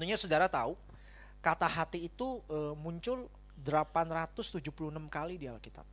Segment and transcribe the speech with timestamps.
[0.00, 0.80] Tentunya saudara tahu
[1.44, 3.28] kata hati itu e, muncul
[3.60, 4.72] 876
[5.12, 5.84] kali di Alkitab.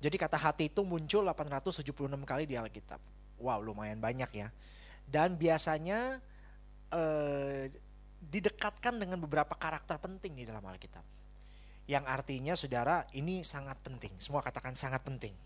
[0.00, 1.84] Jadi kata hati itu muncul 876
[2.24, 3.04] kali di Alkitab.
[3.36, 4.48] Wow, lumayan banyak ya.
[5.04, 6.24] Dan biasanya
[6.88, 7.02] e,
[8.16, 11.04] didekatkan dengan beberapa karakter penting di dalam Alkitab.
[11.84, 14.16] Yang artinya saudara ini sangat penting.
[14.24, 15.36] Semua katakan sangat penting.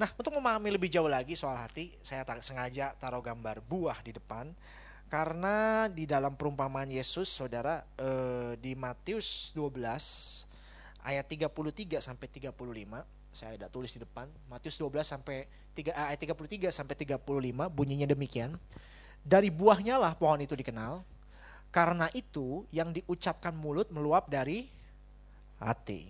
[0.00, 4.56] Nah, untuk memahami lebih jauh lagi soal hati, saya sengaja taruh gambar buah di depan
[5.08, 10.44] karena di dalam perumpamaan Yesus, saudara, eh, di Matius 12
[11.00, 16.20] ayat 33 sampai 35, saya ada tulis di depan, Matius 12 sampai 3 eh, ayat
[16.20, 18.60] 33 sampai 35 bunyinya demikian.
[19.24, 21.00] Dari buahnya lah pohon itu dikenal.
[21.68, 24.72] Karena itu yang diucapkan mulut meluap dari
[25.60, 26.08] hati.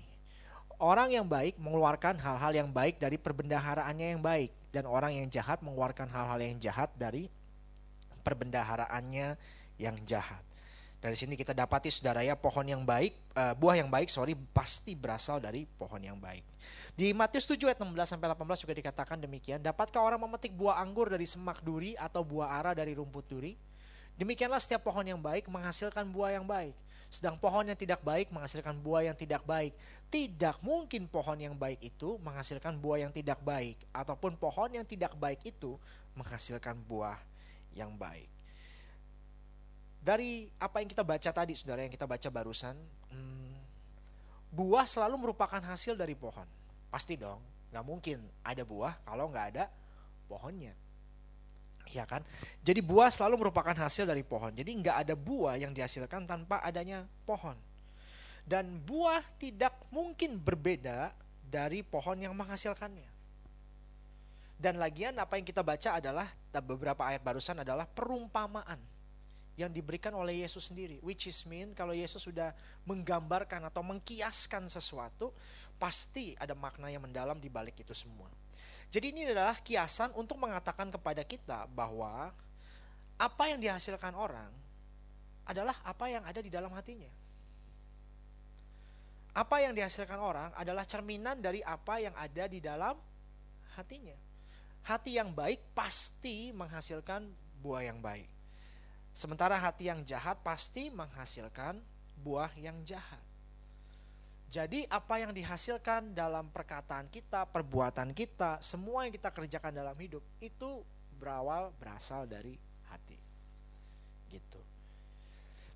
[0.78, 5.58] Orang yang baik mengeluarkan hal-hal yang baik dari perbendaharaannya yang baik dan orang yang jahat
[5.58, 7.26] mengeluarkan hal-hal yang jahat dari
[8.20, 9.38] perbendaharaannya
[9.78, 10.42] yang jahat.
[10.98, 14.98] Dari sini kita dapati saudara ya pohon yang baik, uh, buah yang baik sorry pasti
[14.98, 16.42] berasal dari pohon yang baik.
[16.98, 21.06] Di Matius 7 ayat 16 sampai 18 juga dikatakan demikian, dapatkah orang memetik buah anggur
[21.06, 23.54] dari semak duri atau buah ara dari rumput duri?
[24.18, 26.74] Demikianlah setiap pohon yang baik menghasilkan buah yang baik.
[27.06, 29.78] Sedang pohon yang tidak baik menghasilkan buah yang tidak baik.
[30.10, 33.78] Tidak mungkin pohon yang baik itu menghasilkan buah yang tidak baik.
[33.94, 35.78] Ataupun pohon yang tidak baik itu
[36.18, 37.22] menghasilkan buah
[37.78, 38.26] yang baik.
[40.02, 42.74] Dari apa yang kita baca tadi, saudara, yang kita baca barusan,
[43.14, 43.54] hmm,
[44.50, 46.46] buah selalu merupakan hasil dari pohon.
[46.90, 47.38] Pasti dong,
[47.70, 49.64] nggak mungkin ada buah kalau nggak ada
[50.26, 50.74] pohonnya.
[51.88, 52.20] Ya kan?
[52.60, 54.52] Jadi buah selalu merupakan hasil dari pohon.
[54.52, 57.56] Jadi nggak ada buah yang dihasilkan tanpa adanya pohon.
[58.44, 61.12] Dan buah tidak mungkin berbeda
[61.44, 63.17] dari pohon yang menghasilkannya.
[64.58, 66.26] Dan lagian apa yang kita baca adalah
[66.58, 68.82] beberapa ayat barusan adalah perumpamaan
[69.54, 70.98] yang diberikan oleh Yesus sendiri.
[70.98, 72.50] Which is mean kalau Yesus sudah
[72.82, 75.30] menggambarkan atau mengkiaskan sesuatu,
[75.78, 78.26] pasti ada makna yang mendalam di balik itu semua.
[78.90, 82.34] Jadi ini adalah kiasan untuk mengatakan kepada kita bahwa
[83.14, 84.50] apa yang dihasilkan orang
[85.46, 87.10] adalah apa yang ada di dalam hatinya.
[89.38, 92.98] Apa yang dihasilkan orang adalah cerminan dari apa yang ada di dalam
[93.78, 94.27] hatinya
[94.84, 97.28] hati yang baik pasti menghasilkan
[97.60, 98.28] buah yang baik.
[99.12, 101.82] Sementara hati yang jahat pasti menghasilkan
[102.22, 103.22] buah yang jahat.
[104.48, 110.24] Jadi apa yang dihasilkan dalam perkataan kita, perbuatan kita, semua yang kita kerjakan dalam hidup
[110.40, 110.80] itu
[111.20, 112.56] berawal berasal dari
[112.88, 113.18] hati.
[114.32, 114.60] Gitu.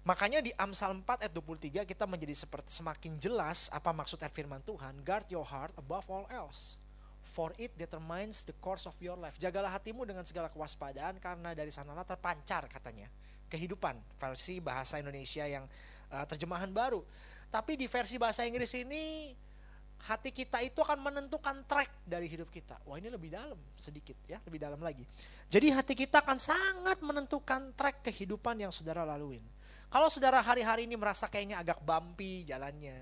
[0.09, 5.05] Makanya di Amsal 4 ayat 23 kita menjadi seperti semakin jelas apa maksud firman Tuhan,
[5.05, 6.81] guard your heart above all else
[7.23, 9.39] For it determines the course of your life.
[9.39, 13.09] Jagalah hatimu dengan segala kewaspadaan karena dari sanalah terpancar katanya
[13.49, 15.65] kehidupan versi bahasa Indonesia yang
[16.13, 17.01] uh, terjemahan baru.
[17.53, 19.33] Tapi di versi bahasa Inggris ini
[20.09, 22.81] hati kita itu akan menentukan track dari hidup kita.
[22.89, 25.07] Wah ini lebih dalam sedikit ya, lebih dalam lagi.
[25.47, 29.45] Jadi hati kita akan sangat menentukan track kehidupan yang saudara laluin.
[29.93, 32.97] Kalau saudara hari-hari ini merasa kayaknya agak bumpy jalannya,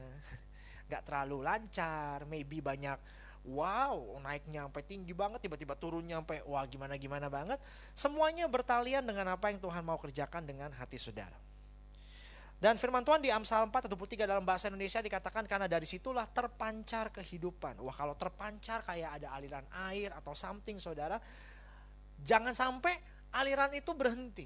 [0.90, 2.98] nggak terlalu lancar, maybe banyak
[3.44, 7.56] wow naiknya sampai tinggi banget tiba-tiba turunnya sampai wah gimana gimana banget
[7.96, 11.36] semuanya bertalian dengan apa yang Tuhan mau kerjakan dengan hati saudara
[12.60, 16.28] dan firman Tuhan di Amsal 4 atau 3 dalam bahasa Indonesia dikatakan karena dari situlah
[16.28, 17.80] terpancar kehidupan.
[17.80, 21.16] Wah kalau terpancar kayak ada aliran air atau something saudara.
[22.20, 23.00] Jangan sampai
[23.32, 24.44] aliran itu berhenti.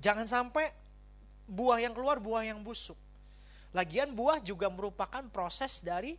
[0.00, 0.72] Jangan sampai
[1.44, 2.96] buah yang keluar buah yang busuk.
[3.76, 6.16] Lagian buah juga merupakan proses dari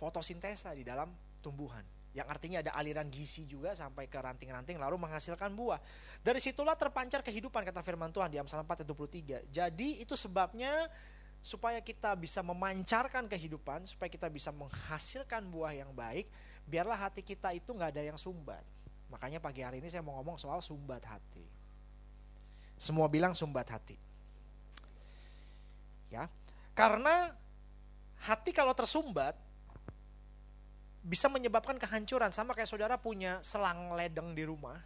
[0.00, 1.12] fotosintesa di dalam
[1.44, 5.78] tumbuhan yang artinya ada aliran gizi juga sampai ke ranting-ranting lalu menghasilkan buah.
[6.26, 9.46] Dari situlah terpancar kehidupan kata firman Tuhan di Amsal 4 ayat 23.
[9.46, 10.90] Jadi itu sebabnya
[11.38, 16.26] supaya kita bisa memancarkan kehidupan, supaya kita bisa menghasilkan buah yang baik,
[16.66, 18.66] biarlah hati kita itu nggak ada yang sumbat.
[19.06, 21.46] Makanya pagi hari ini saya mau ngomong soal sumbat hati.
[22.74, 23.94] Semua bilang sumbat hati.
[26.10, 26.26] Ya.
[26.74, 27.38] Karena
[28.18, 29.38] hati kalau tersumbat
[31.00, 32.30] bisa menyebabkan kehancuran.
[32.30, 34.76] Sama kayak saudara punya selang ledeng di rumah.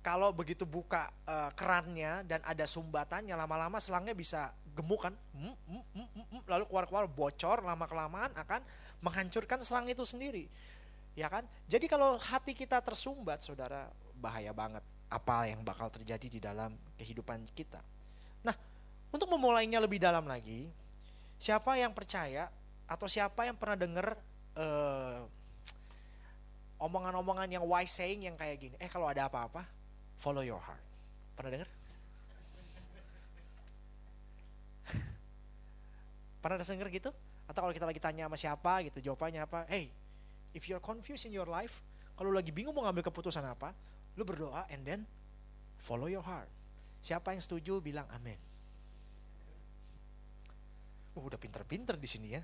[0.00, 5.14] Kalau begitu buka uh, kerannya dan ada sumbatannya lama-lama selangnya bisa gemuk kan.
[5.34, 8.62] Mm, mm, mm, lalu keluar-keluar bocor lama kelamaan akan
[9.04, 10.46] menghancurkan selang itu sendiri.
[11.18, 11.44] Ya kan?
[11.66, 14.82] Jadi kalau hati kita tersumbat saudara bahaya banget.
[15.08, 17.80] Apa yang bakal terjadi di dalam kehidupan kita?
[18.44, 18.54] Nah
[19.10, 20.68] untuk memulainya lebih dalam lagi
[21.40, 22.52] siapa yang percaya
[22.88, 24.16] atau siapa yang pernah dengar
[24.58, 25.22] uh,
[26.82, 28.74] omongan-omongan yang wise saying yang kayak gini.
[28.82, 29.64] Eh kalau ada apa-apa,
[30.18, 30.82] follow your heart.
[31.38, 31.68] Pernah dengar?
[36.42, 37.10] Pernah denger gitu?
[37.48, 39.64] Atau kalau kita lagi tanya sama siapa gitu, jawabannya apa?
[39.70, 39.88] Hey,
[40.52, 41.80] if you're confused in your life,
[42.18, 43.72] kalau lagi bingung mau ngambil keputusan apa,
[44.18, 45.06] lu berdoa and then
[45.78, 46.50] follow your heart.
[46.98, 48.36] Siapa yang setuju bilang amin.
[51.14, 52.42] Uh, udah pinter-pinter di sini ya.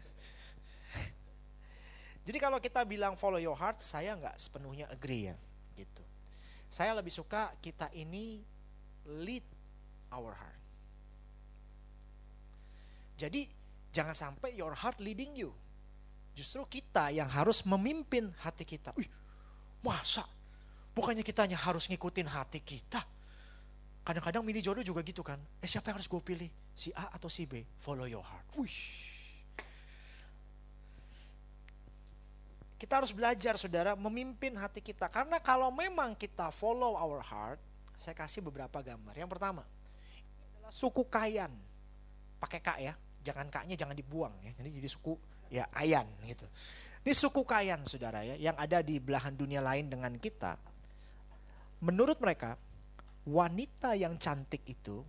[2.25, 5.37] Jadi kalau kita bilang follow your heart, saya nggak sepenuhnya agree ya,
[5.77, 6.01] gitu.
[6.73, 8.41] Saya lebih suka kita ini
[9.05, 9.45] lead
[10.09, 10.61] our heart.
[13.21, 13.47] Jadi
[13.93, 15.53] jangan sampai your heart leading you.
[16.35, 18.91] Justru kita yang harus memimpin hati kita.
[18.99, 19.07] Wih,
[19.85, 20.27] masa?
[20.97, 23.05] Bukannya kita hanya harus ngikutin hati kita.
[24.03, 25.39] Kadang-kadang mini jodoh juga gitu kan.
[25.63, 26.51] Eh siapa yang harus gue pilih?
[26.75, 27.63] Si A atau si B?
[27.79, 28.49] Follow your heart.
[28.59, 29.14] Wih
[32.85, 35.09] Kita harus belajar saudara memimpin hati kita.
[35.09, 37.57] Karena kalau memang kita follow our heart,
[37.97, 39.17] saya kasih beberapa gambar.
[39.17, 39.65] Yang pertama,
[40.53, 41.49] adalah suku Kayan.
[42.37, 42.93] Pakai K ya,
[43.25, 44.53] jangan K-nya jangan dibuang ya.
[44.61, 45.17] Jadi jadi suku
[45.49, 46.45] ya Ayan gitu.
[47.09, 50.61] Ini suku Kayan saudara ya, yang ada di belahan dunia lain dengan kita.
[51.89, 52.61] Menurut mereka,
[53.25, 55.01] wanita yang cantik itu,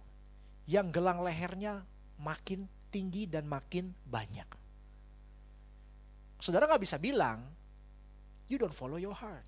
[0.72, 1.84] yang gelang lehernya
[2.24, 4.48] makin tinggi dan makin banyak.
[6.40, 7.55] Saudara nggak bisa bilang
[8.50, 9.46] you don't follow your heart.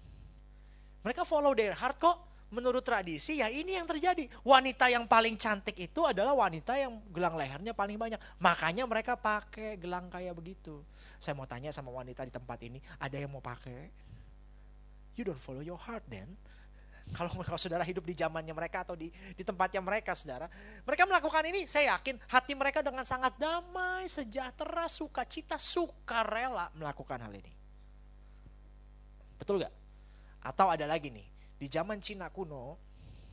[1.06, 2.18] Mereka follow their heart kok.
[2.48, 4.24] Menurut tradisi ya ini yang terjadi.
[4.48, 8.20] Wanita yang paling cantik itu adalah wanita yang gelang lehernya paling banyak.
[8.40, 10.80] Makanya mereka pakai gelang kayak begitu.
[11.20, 13.92] Saya mau tanya sama wanita di tempat ini, ada yang mau pakai?
[15.20, 16.40] You don't follow your heart then.
[17.18, 20.52] Kalau, kalau saudara hidup di zamannya mereka atau di, di tempatnya mereka saudara.
[20.84, 27.32] Mereka melakukan ini saya yakin hati mereka dengan sangat damai, sejahtera, sukacita, sukarela melakukan hal
[27.32, 27.57] ini.
[29.38, 29.74] Betul gak?
[30.42, 31.26] Atau ada lagi nih,
[31.58, 32.78] di zaman Cina kuno,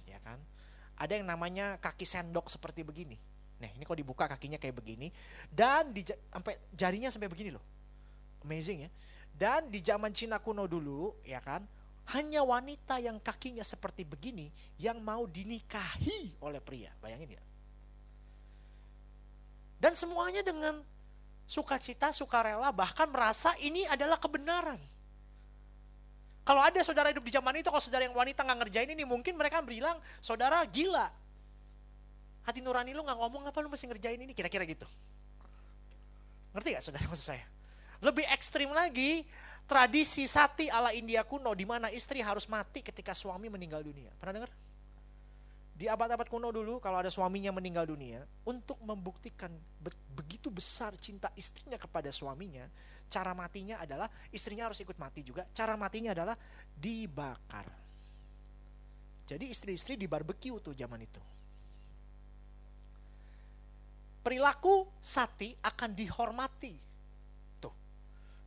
[0.09, 0.41] ya kan,
[0.95, 3.19] ada yang namanya kaki sendok seperti begini.
[3.61, 5.09] Nah, ini kalau dibuka kakinya kayak begini,
[5.49, 7.65] dan di, sampai jarinya sampai begini loh.
[8.45, 8.91] Amazing ya.
[9.35, 11.65] Dan di zaman Cina kuno dulu, ya kan,
[12.13, 16.93] hanya wanita yang kakinya seperti begini yang mau dinikahi oleh pria.
[17.01, 17.43] Bayangin ya.
[19.81, 20.85] Dan semuanya dengan
[21.49, 24.81] sukacita, sukarela, bahkan merasa ini adalah kebenaran.
[26.45, 29.33] Kalau ada saudara hidup di zaman itu, kalau saudara yang wanita nggak ngerjain ini, mungkin
[29.33, 31.09] mereka bilang, saudara gila.
[32.45, 34.85] Hati nurani lu nggak ngomong apa lu mesti ngerjain ini, kira-kira gitu.
[36.53, 37.45] Ngerti gak saudara maksud saya?
[38.05, 39.25] Lebih ekstrim lagi,
[39.65, 44.13] tradisi sati ala India kuno, di mana istri harus mati ketika suami meninggal dunia.
[44.21, 44.53] Pernah dengar?
[45.75, 49.51] Di abad-abad kuno dulu, kalau ada suaminya meninggal dunia, untuk membuktikan
[50.15, 52.71] begitu besar cinta istrinya kepada suaminya,
[53.11, 55.47] cara matinya adalah istrinya harus ikut mati juga.
[55.55, 56.37] Cara matinya adalah
[56.75, 57.67] dibakar.
[59.25, 61.23] Jadi istri-istri di barbeque tuh zaman itu.
[64.25, 66.75] Perilaku sati akan dihormati.
[67.61, 67.75] Tuh.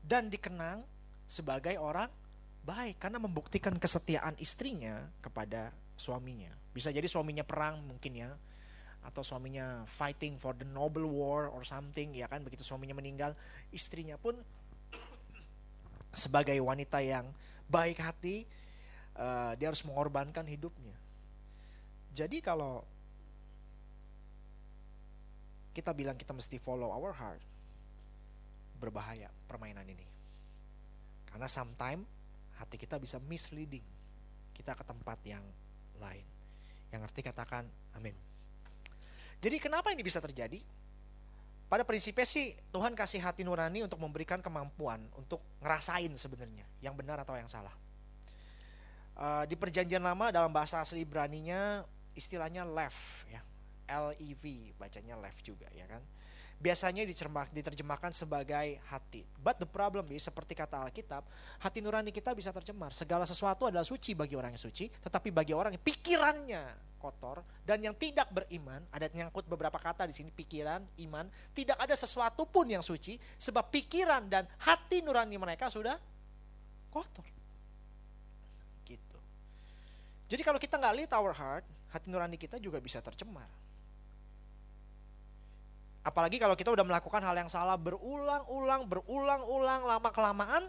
[0.01, 0.81] Dan dikenang
[1.25, 2.09] sebagai orang
[2.65, 6.51] baik karena membuktikan kesetiaan istrinya kepada suaminya.
[6.73, 8.29] Bisa jadi suaminya perang mungkin ya
[9.07, 12.43] atau suaminya fighting for the noble war or something ya kan?
[12.43, 13.31] Begitu suaminya meninggal
[13.71, 14.35] istrinya pun
[16.27, 17.31] sebagai wanita yang
[17.71, 18.43] baik hati
[19.15, 20.95] uh, dia harus mengorbankan hidupnya.
[22.11, 22.83] Jadi kalau
[25.71, 27.39] kita bilang kita mesti follow our heart
[28.75, 30.07] berbahaya permainan ini.
[31.31, 32.03] Karena sometimes
[32.59, 33.85] hati kita bisa misleading.
[34.51, 35.45] Kita ke tempat yang
[36.01, 36.25] lain.
[36.89, 38.26] Yang arti katakan amin
[39.43, 40.59] jadi kenapa ini bisa terjadi?
[41.67, 47.19] Pada prinsipnya sih Tuhan kasih hati nurani untuk memberikan kemampuan untuk ngerasain sebenarnya yang benar
[47.21, 47.75] atau yang salah.
[49.17, 51.83] Uh, di perjanjian lama dalam bahasa asli Ibraninya
[52.15, 53.43] istilahnya left ya.
[53.87, 56.03] L E V bacanya left juga ya kan
[56.57, 57.05] biasanya
[57.53, 59.21] diterjemahkan sebagai hati.
[59.37, 61.21] But the problem is seperti kata Alkitab,
[61.61, 62.97] hati nurani kita bisa tercemar.
[62.97, 66.63] Segala sesuatu adalah suci bagi orang yang suci, tetapi bagi orang yang pikirannya
[66.97, 71.93] kotor dan yang tidak beriman, ada nyangkut beberapa kata di sini pikiran, iman, tidak ada
[71.93, 75.95] sesuatu pun yang suci sebab pikiran dan hati nurani mereka sudah
[76.91, 77.25] kotor.
[78.83, 79.17] Gitu.
[80.27, 83.47] Jadi kalau kita nggak lead our heart, hati nurani kita juga bisa tercemar.
[86.07, 90.63] Apalagi kalau kita udah melakukan hal yang salah berulang-ulang, berulang-ulang, lama kelamaan,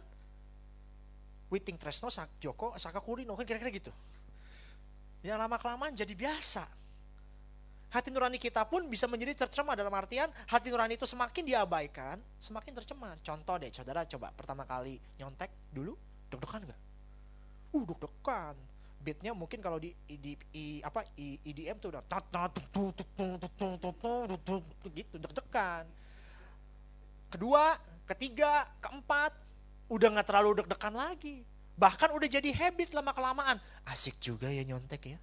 [1.48, 3.94] Witing Tresno, Sak Joko, Saka Kurino, kan kira-kira gitu.
[5.22, 6.78] Ya lama kelamaan jadi biasa.
[7.88, 12.76] Hati nurani kita pun bisa menjadi tercemar dalam artian hati nurani itu semakin diabaikan, semakin
[12.76, 13.16] tercemar.
[13.24, 15.96] Contoh deh, saudara coba pertama kali nyontek dulu,
[16.28, 16.80] deg-degan nggak?
[17.72, 18.56] Uh, deg-degan.
[19.00, 22.04] Beatnya mungkin kalau di, di, di apa EDM tuh udah
[24.92, 25.88] gitu deg-degan.
[27.32, 27.72] Kedua,
[28.04, 29.32] ketiga, keempat,
[29.88, 31.40] udah nggak terlalu deg-degan lagi.
[31.78, 33.56] Bahkan udah jadi habit lama kelamaan.
[33.86, 35.18] Asik juga ya nyontek ya.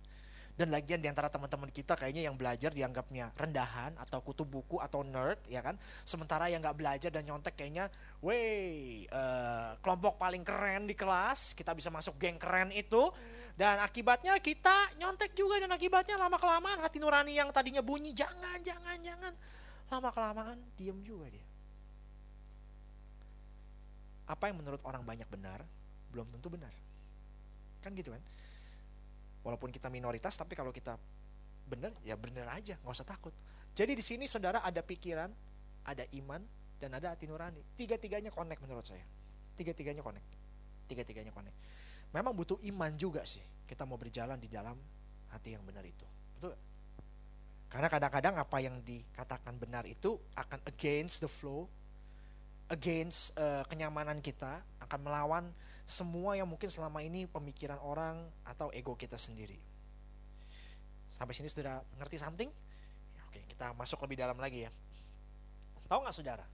[0.55, 5.03] Dan lagian di antara teman-teman kita kayaknya yang belajar dianggapnya rendahan atau kutu buku atau
[5.03, 5.75] nerd ya kan.
[6.07, 7.91] Sementara yang nggak belajar dan nyontek kayaknya,
[8.23, 13.11] wey uh, kelompok paling keren di kelas, kita bisa masuk geng keren itu.
[13.59, 18.59] Dan akibatnya kita nyontek juga dan akibatnya lama kelamaan hati nurani yang tadinya bunyi jangan
[18.63, 19.35] jangan jangan
[19.91, 21.43] lama kelamaan diem juga dia.
[24.23, 25.67] Apa yang menurut orang banyak benar,
[26.15, 26.71] belum tentu benar.
[27.83, 28.23] Kan gitu kan?
[29.43, 30.95] Walaupun kita minoritas, tapi kalau kita
[31.67, 33.35] benar, ya benar aja, nggak usah takut.
[33.75, 35.27] Jadi di sini saudara ada pikiran,
[35.83, 36.39] ada iman,
[36.79, 37.59] dan ada hati nurani.
[37.75, 39.03] Tiga-tiganya connect menurut saya.
[39.59, 40.27] Tiga-tiganya connect.
[40.87, 41.55] Tiga-tiganya connect.
[42.15, 43.43] Memang butuh iman juga sih.
[43.67, 44.79] Kita mau berjalan di dalam
[45.35, 46.07] hati yang benar itu.
[46.39, 46.55] Betul
[47.67, 51.67] Karena kadang-kadang apa yang dikatakan benar itu akan against the flow,
[52.71, 55.43] against uh, kenyamanan kita, akan melawan
[55.85, 59.61] semua yang mungkin selama ini pemikiran orang atau ego kita sendiri.
[61.13, 62.49] Sampai sini sudah ngerti something?
[63.13, 64.71] Ya, oke, kita masuk lebih dalam lagi ya.
[65.85, 66.45] Tahu nggak saudara?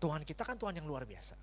[0.00, 1.36] Tuhan kita kan Tuhan yang luar biasa.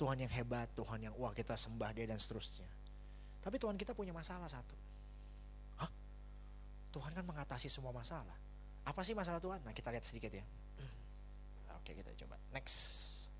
[0.00, 2.66] Tuhan yang hebat, Tuhan yang wah kita sembah dia dan seterusnya.
[3.44, 4.74] Tapi Tuhan kita punya masalah satu.
[5.84, 5.90] Hah?
[6.90, 8.34] Tuhan kan mengatasi semua masalah.
[8.88, 9.60] Apa sih masalah Tuhan?
[9.62, 10.44] Nah kita lihat sedikit ya.
[11.78, 12.40] Oke kita coba.
[12.56, 12.76] Next.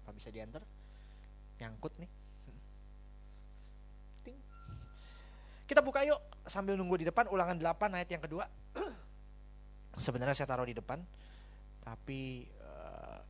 [0.05, 0.61] Apa bisa diantar?
[1.59, 2.11] Nyangkut nih
[4.25, 4.39] Ting.
[5.67, 8.49] kita buka yuk sambil nunggu di depan ulangan 8 ayat yang kedua
[9.99, 11.03] sebenarnya saya taruh di depan
[11.83, 13.21] tapi uh,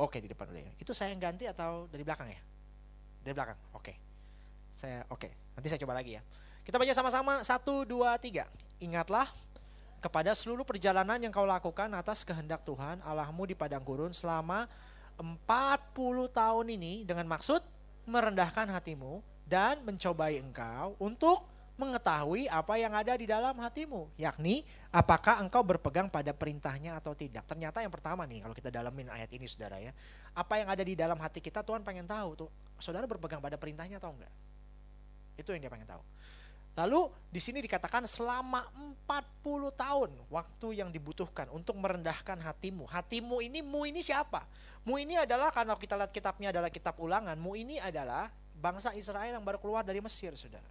[0.00, 2.40] oke okay, di depan dulu ya itu saya yang ganti atau dari belakang ya
[3.22, 3.96] dari belakang oke okay.
[4.74, 5.32] saya oke okay.
[5.54, 6.22] nanti saya coba lagi ya
[6.64, 8.48] kita baca sama-sama satu dua tiga
[8.80, 9.28] ingatlah
[10.04, 14.68] kepada seluruh perjalanan yang kau lakukan atas kehendak Tuhan Allahmu di padang gurun selama
[15.18, 17.62] 40 tahun ini dengan maksud
[18.04, 24.62] merendahkan hatimu dan mencobai engkau untuk mengetahui apa yang ada di dalam hatimu, yakni
[24.94, 27.42] apakah engkau berpegang pada perintahnya atau tidak.
[27.50, 29.90] Ternyata yang pertama nih kalau kita dalamin ayat ini saudara ya,
[30.38, 33.98] apa yang ada di dalam hati kita Tuhan pengen tahu tuh, saudara berpegang pada perintahnya
[33.98, 34.30] atau enggak?
[35.34, 36.02] Itu yang dia pengen tahu.
[36.74, 38.66] Lalu di sini dikatakan selama
[39.06, 42.90] 40 tahun waktu yang dibutuhkan untuk merendahkan hatimu.
[42.90, 44.42] Hatimu ini mu ini siapa?
[44.82, 47.38] Mu ini adalah karena kita lihat kitabnya adalah kitab ulangan.
[47.38, 48.26] Mu ini adalah
[48.58, 50.66] bangsa Israel yang baru keluar dari Mesir, Saudara.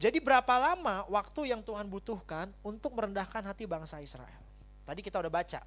[0.00, 4.40] Jadi berapa lama waktu yang Tuhan butuhkan untuk merendahkan hati bangsa Israel?
[4.88, 5.60] Tadi kita udah baca.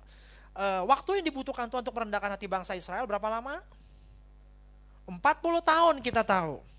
[0.57, 3.61] E, waktu yang dibutuhkan Tuhan untuk merendahkan hati bangsa Israel berapa lama?
[5.05, 5.21] 40
[5.61, 6.72] tahun kita tahu.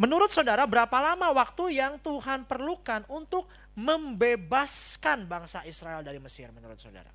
[0.00, 3.46] Menurut saudara, berapa lama waktu yang Tuhan perlukan untuk
[3.76, 7.12] membebaskan bangsa Israel dari Mesir menurut saudara?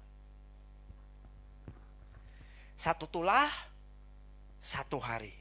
[2.77, 3.49] Satu tulah,
[4.61, 5.33] satu hari.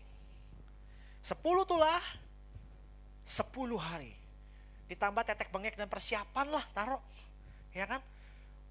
[1.20, 2.00] Sepuluh tulah,
[3.26, 4.16] sepuluh hari.
[4.88, 7.02] Ditambah tetek bengek dan persiapan lah taruh.
[7.76, 8.00] Ya kan?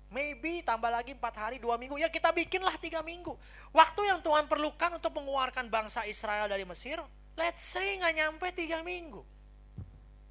[0.10, 2.00] Maybe tambah lagi empat hari, dua minggu.
[2.00, 3.38] Ya kita bikinlah tiga minggu.
[3.76, 6.98] Waktu yang Tuhan perlukan untuk mengeluarkan bangsa Israel dari Mesir,
[7.36, 9.22] let's say nggak nyampe tiga minggu.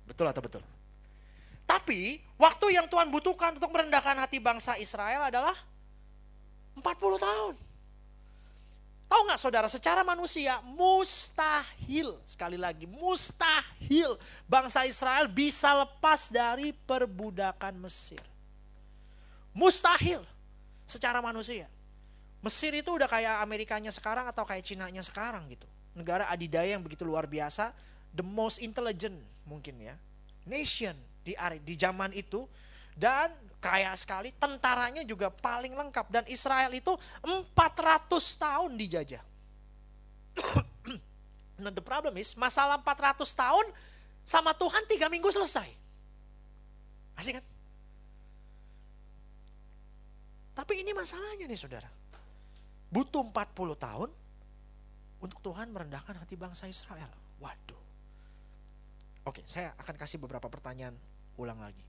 [0.09, 0.63] Betul atau betul?
[1.65, 5.57] Tapi waktu yang Tuhan butuhkan untuk merendahkan hati bangsa Israel adalah
[6.77, 6.85] 40
[7.17, 7.55] tahun.
[9.05, 14.17] Tahu nggak saudara, secara manusia mustahil, sekali lagi mustahil
[14.49, 18.21] bangsa Israel bisa lepas dari perbudakan Mesir.
[19.55, 20.25] Mustahil
[20.85, 21.69] secara manusia.
[22.45, 27.07] Mesir itu udah kayak Amerikanya sekarang atau kayak Cina-nya sekarang gitu negara adidaya yang begitu
[27.07, 27.71] luar biasa,
[28.11, 29.15] the most intelligent
[29.47, 29.95] mungkin ya,
[30.47, 31.33] nation di
[31.65, 32.45] di zaman itu
[32.95, 36.93] dan kaya sekali, tentaranya juga paling lengkap dan Israel itu
[37.25, 37.57] 400
[38.37, 39.25] tahun dijajah.
[41.65, 43.67] nah the problem is masalah 400 tahun
[44.23, 45.73] sama Tuhan tiga minggu selesai.
[47.17, 47.45] Asik kan?
[50.55, 51.89] Tapi ini masalahnya nih saudara.
[52.93, 54.09] Butuh 40 tahun
[55.25, 57.09] untuk Tuhan merendahkan hati bangsa Israel.
[57.41, 57.81] Waduh.
[59.25, 60.93] Oke, saya akan kasih beberapa pertanyaan
[61.41, 61.81] ulang lagi.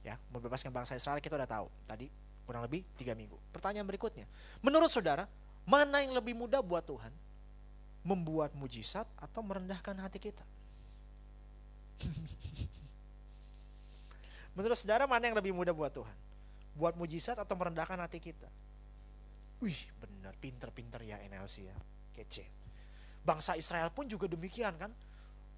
[0.00, 2.08] Ya, membebaskan bangsa Israel kita udah tahu tadi
[2.48, 3.36] kurang lebih tiga minggu.
[3.52, 4.24] Pertanyaan berikutnya,
[4.64, 5.28] menurut saudara
[5.68, 7.12] mana yang lebih mudah buat Tuhan?
[8.08, 10.40] Membuat mujizat atau merendahkan hati kita?
[14.56, 16.16] menurut saudara mana yang lebih mudah buat Tuhan?
[16.72, 18.48] Buat mujizat atau merendahkan hati kita?
[19.60, 21.76] Wih, benar, pinter-pinter ya NLC ya,
[22.16, 22.48] kece.
[23.28, 24.88] Bangsa Israel pun juga demikian kan,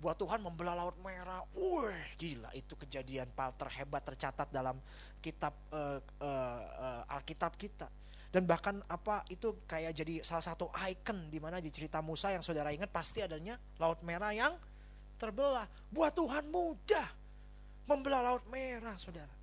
[0.02, 1.46] buat Tuhan membelah laut merah.
[1.54, 4.74] Wih, gila itu kejadian paling terhebat tercatat dalam
[5.22, 6.62] kitab uh, uh,
[7.06, 7.86] uh, Alkitab kita.
[8.30, 12.42] Dan bahkan apa itu kayak jadi salah satu ikon di mana di cerita Musa yang
[12.42, 14.54] saudara ingat pasti adanya laut merah yang
[15.18, 15.66] terbelah.
[15.90, 17.10] Buat Tuhan mudah
[17.90, 19.34] membelah laut merah, saudara.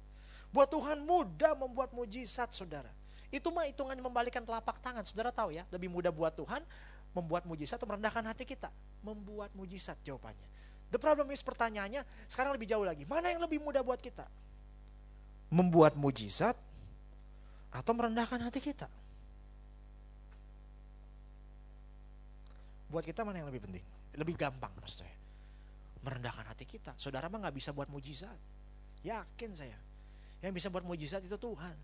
[0.56, 2.90] Buat Tuhan mudah membuat mujizat, saudara.
[3.28, 5.04] Itu mah hitungan membalikan telapak tangan.
[5.04, 6.64] Saudara tahu ya, lebih mudah buat Tuhan
[7.18, 8.70] membuat mujizat atau merendahkan hati kita
[9.02, 10.46] membuat mujizat jawabannya.
[10.94, 13.04] The problem is pertanyaannya sekarang lebih jauh lagi.
[13.04, 14.24] Mana yang lebih mudah buat kita?
[15.50, 16.56] Membuat mujizat
[17.74, 18.88] atau merendahkan hati kita?
[22.88, 23.84] Buat kita mana yang lebih penting?
[24.16, 25.18] Lebih gampang maksud saya.
[26.06, 26.96] Merendahkan hati kita.
[26.96, 28.40] Saudara mah nggak bisa buat mujizat.
[29.04, 29.76] Yakin saya.
[30.40, 31.76] Yang bisa buat mujizat itu Tuhan.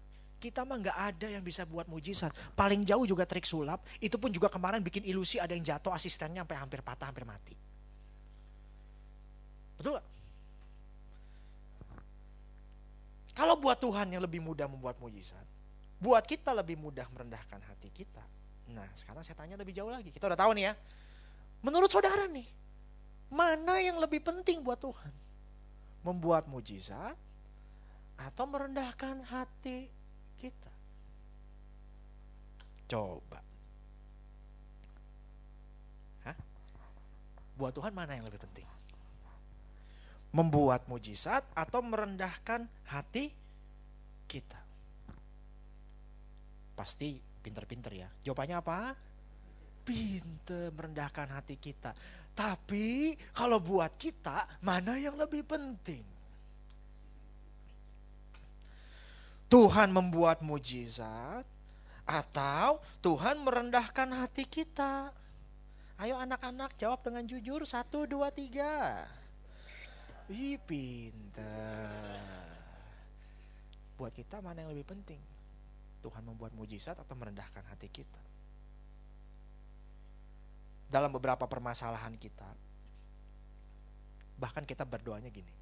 [0.43, 2.35] Kita mah nggak ada yang bisa buat mujizat.
[2.51, 3.79] Paling jauh juga trik sulap.
[4.03, 7.55] Itu pun juga kemarin bikin ilusi ada yang jatuh asistennya sampai hampir patah, hampir mati.
[9.79, 10.07] Betul gak?
[13.33, 15.47] Kalau buat Tuhan yang lebih mudah membuat mujizat,
[15.97, 18.21] buat kita lebih mudah merendahkan hati kita.
[18.75, 20.11] Nah, sekarang saya tanya lebih jauh lagi.
[20.11, 20.73] Kita udah tahu nih ya.
[21.63, 22.45] Menurut saudara nih,
[23.31, 25.09] mana yang lebih penting buat Tuhan?
[26.03, 27.15] Membuat mujizat
[28.19, 30.02] atau merendahkan hati
[30.43, 30.71] kita.
[32.91, 33.39] Coba.
[36.27, 36.37] Hah?
[37.55, 38.67] Buat Tuhan mana yang lebih penting?
[40.35, 43.31] Membuat mujizat atau merendahkan hati
[44.27, 44.59] kita?
[46.75, 48.09] Pasti pinter-pinter ya.
[48.27, 48.79] Jawabannya apa?
[49.83, 51.95] Pinter merendahkan hati kita.
[52.33, 56.12] Tapi kalau buat kita, mana yang lebih penting?
[59.53, 61.45] Tuhan membuat mujizat
[62.09, 65.13] atau Tuhan merendahkan hati kita.
[66.01, 67.61] Ayo anak-anak jawab dengan jujur.
[67.61, 69.05] Satu, dua, tiga.
[70.25, 72.17] Ih pinter.
[73.93, 75.21] Buat kita mana yang lebih penting?
[76.01, 78.21] Tuhan membuat mujizat atau merendahkan hati kita?
[80.89, 82.49] Dalam beberapa permasalahan kita,
[84.41, 85.53] bahkan kita berdoanya gini.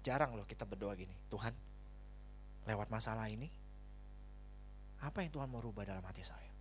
[0.00, 1.52] Jarang loh kita berdoa gini, Tuhan
[2.66, 3.50] lewat masalah ini,
[5.02, 6.52] apa yang Tuhan mau rubah dalam hati saya?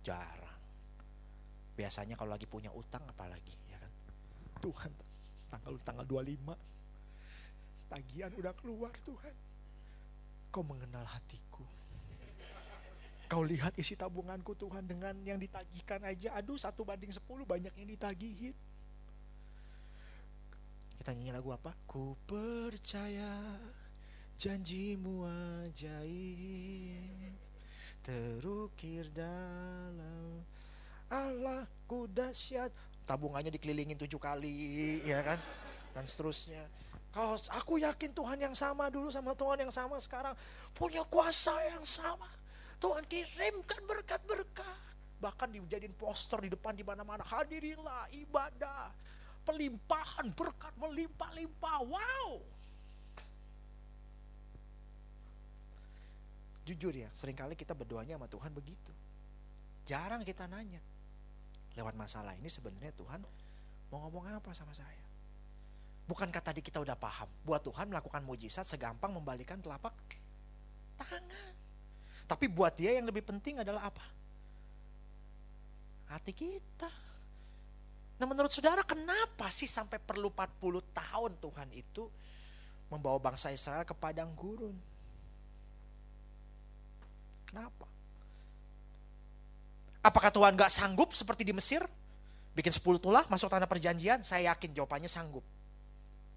[0.00, 0.60] Jarang.
[1.76, 3.92] Biasanya kalau lagi punya utang apalagi, ya kan?
[4.60, 4.92] Tuhan,
[5.52, 6.70] tanggal tanggal 25
[7.90, 9.34] tagihan udah keluar Tuhan.
[10.54, 11.66] Kau mengenal hatiku.
[13.26, 16.34] Kau lihat isi tabunganku Tuhan dengan yang ditagihkan aja.
[16.38, 18.54] Aduh satu banding sepuluh banyak yang ditagihin.
[20.98, 21.74] Kita nyanyi lagu apa?
[21.86, 23.58] Ku percaya
[24.40, 25.28] Janjimu
[25.68, 27.36] ajaib
[28.00, 30.40] terukir dalam
[31.12, 32.72] Allahku dahsyat.
[33.04, 35.36] Tabungannya dikelilingin tujuh kali ya kan?
[35.92, 36.64] Dan seterusnya.
[37.12, 40.32] Kalau aku yakin Tuhan yang sama dulu sama Tuhan yang sama sekarang.
[40.72, 42.32] Punya kuasa yang sama.
[42.80, 44.96] Tuhan kirimkan berkat-berkat.
[45.20, 47.20] Bahkan dijadiin poster di depan di mana-mana.
[47.28, 48.88] Hadirilah ibadah.
[49.44, 51.84] Pelimpahan berkat melimpah-limpah.
[51.84, 52.59] Wow
[56.64, 58.92] Jujur ya, sering kali kita berdoanya sama Tuhan begitu.
[59.88, 60.80] Jarang kita nanya.
[61.74, 63.22] Lewat masalah ini sebenarnya Tuhan
[63.90, 65.02] mau ngomong apa sama saya?
[66.10, 67.30] Bukankah tadi kita udah paham?
[67.46, 69.94] Buat Tuhan melakukan mujizat segampang membalikan telapak
[70.98, 71.54] tangan.
[72.26, 74.02] Tapi buat dia yang lebih penting adalah apa?
[76.10, 76.90] Hati kita.
[78.18, 82.04] Nah menurut saudara kenapa sih sampai perlu 40 tahun Tuhan itu
[82.90, 84.74] membawa bangsa Israel ke padang gurun?
[87.50, 87.86] Kenapa?
[90.00, 91.82] Apakah Tuhan gak sanggup seperti di Mesir?
[92.54, 94.22] Bikin 10 tulah masuk tanah perjanjian?
[94.22, 95.42] Saya yakin jawabannya sanggup.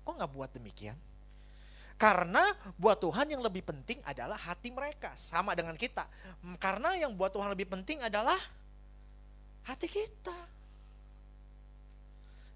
[0.04, 0.97] Kok gak buat demikian?
[1.95, 2.41] Karena
[2.76, 5.13] buat Tuhan yang lebih penting adalah hati mereka.
[5.15, 6.10] Sama dengan kita.
[6.58, 8.41] Karena yang buat Tuhan lebih penting adalah
[9.63, 10.36] hati kita.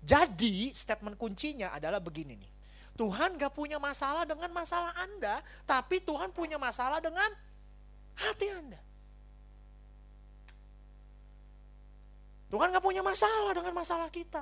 [0.04, 2.52] Jadi statement kuncinya adalah begini nih.
[2.98, 5.40] Tuhan gak punya masalah dengan masalah Anda.
[5.64, 7.30] Tapi Tuhan punya masalah dengan
[8.18, 8.80] hati Anda.
[12.48, 14.42] Tuhan gak punya masalah dengan masalah kita.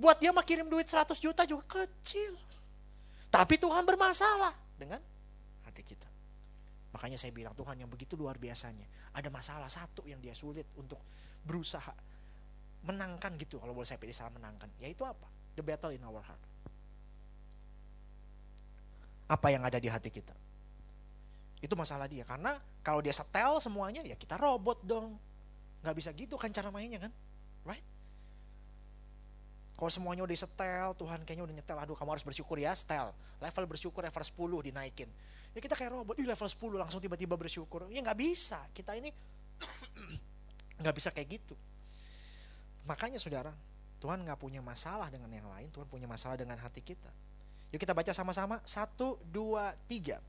[0.00, 2.32] Buat dia mah kirim duit 100 juta juga kecil.
[3.28, 4.98] Tapi Tuhan bermasalah dengan
[5.68, 6.08] hati kita.
[6.96, 8.88] Makanya saya bilang Tuhan yang begitu luar biasanya.
[9.12, 10.98] Ada masalah satu yang dia sulit untuk
[11.44, 11.92] berusaha
[12.80, 14.72] menangkan gitu kalau boleh saya pilih salah menangkan.
[14.80, 15.28] Yaitu apa?
[15.54, 16.42] The battle in our heart.
[19.30, 20.34] Apa yang ada di hati kita?
[21.60, 22.24] Itu masalah dia.
[22.24, 25.16] Karena kalau dia setel semuanya ya kita robot dong.
[25.80, 27.12] Gak bisa gitu kan cara mainnya kan.
[27.64, 27.84] Right?
[29.80, 33.16] Kalau semuanya udah setel, Tuhan kayaknya udah nyetel, aduh kamu harus bersyukur ya, setel.
[33.40, 35.08] Level bersyukur level 10 dinaikin.
[35.56, 37.88] Ya kita kayak robot, ih level 10 langsung tiba-tiba bersyukur.
[37.88, 39.08] Ya nggak bisa, kita ini
[40.84, 41.56] nggak bisa kayak gitu.
[42.84, 43.56] Makanya saudara,
[44.04, 47.08] Tuhan nggak punya masalah dengan yang lain, Tuhan punya masalah dengan hati kita.
[47.72, 50.20] Yuk kita baca sama-sama, satu, dua, tiga.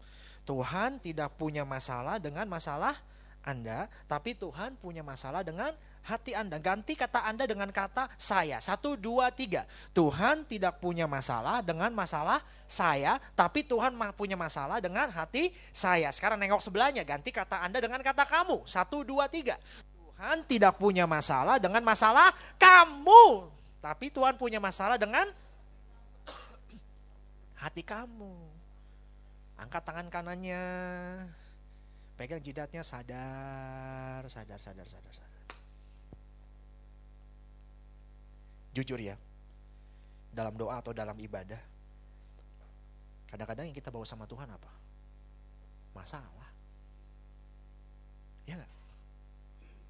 [0.45, 2.97] Tuhan tidak punya masalah dengan masalah
[3.41, 5.73] Anda, tapi Tuhan punya masalah dengan
[6.05, 6.61] hati Anda.
[6.61, 8.61] Ganti kata Anda dengan kata saya.
[8.61, 9.65] Satu, dua, tiga.
[9.97, 16.13] Tuhan tidak punya masalah dengan masalah saya, tapi Tuhan punya masalah dengan hati saya.
[16.13, 18.65] Sekarang nengok sebelahnya, ganti kata Anda dengan kata kamu.
[18.69, 19.57] Satu, dua, tiga.
[20.21, 22.29] Tuhan tidak punya masalah dengan masalah
[22.61, 23.49] kamu,
[23.81, 25.25] tapi Tuhan punya masalah dengan
[27.57, 28.50] hati kamu.
[29.61, 30.63] Angkat tangan kanannya,
[32.17, 35.31] pegang jidatnya sadar, sadar, sadar, sadar, sadar.
[38.71, 39.19] jujur ya
[40.31, 41.59] dalam doa atau dalam ibadah
[43.27, 44.71] kadang-kadang yang kita bawa sama Tuhan apa?
[45.95, 46.49] Masalah.
[48.47, 48.71] Ya gak?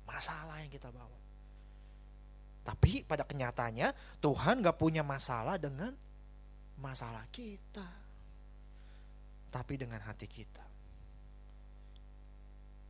[0.05, 1.17] masalah yang kita bawa.
[2.61, 5.93] Tapi pada kenyataannya Tuhan gak punya masalah dengan
[6.77, 7.85] masalah kita
[9.51, 10.71] tapi dengan hati kita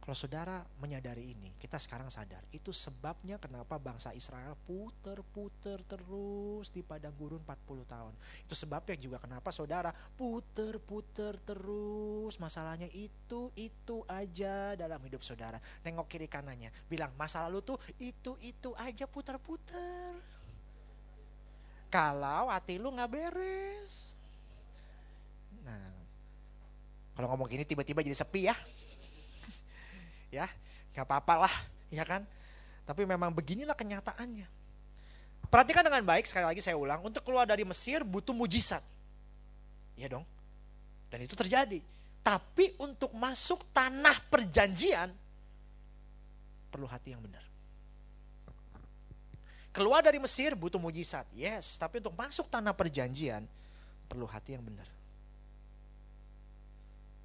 [0.02, 6.82] kalau saudara menyadari ini, kita sekarang sadar, itu sebabnya kenapa bangsa Israel puter-puter terus di
[6.82, 8.14] padang gurun 40 tahun.
[8.42, 15.62] Itu sebabnya juga kenapa saudara puter-puter terus masalahnya itu, itu aja dalam hidup saudara.
[15.86, 20.18] Nengok kiri kanannya, bilang masa lalu tuh itu, itu aja puter-puter.
[21.94, 24.18] Kalau hati lu gak beres.
[25.62, 26.01] Nah,
[27.16, 28.56] kalau ngomong gini tiba-tiba jadi sepi ya.
[30.32, 30.48] Ya
[30.92, 31.56] nggak apa-apa lah
[31.92, 32.24] ya kan?
[32.84, 34.48] Tapi memang beginilah kenyataannya.
[35.48, 38.84] Perhatikan dengan baik sekali lagi saya ulang untuk keluar dari Mesir butuh mujizat.
[40.00, 40.24] Ya dong.
[41.12, 41.84] Dan itu terjadi.
[42.24, 45.12] Tapi untuk masuk tanah perjanjian
[46.72, 47.44] perlu hati yang benar.
[49.72, 51.76] Keluar dari Mesir butuh mujizat yes.
[51.76, 53.44] Tapi untuk masuk tanah perjanjian
[54.08, 55.01] perlu hati yang benar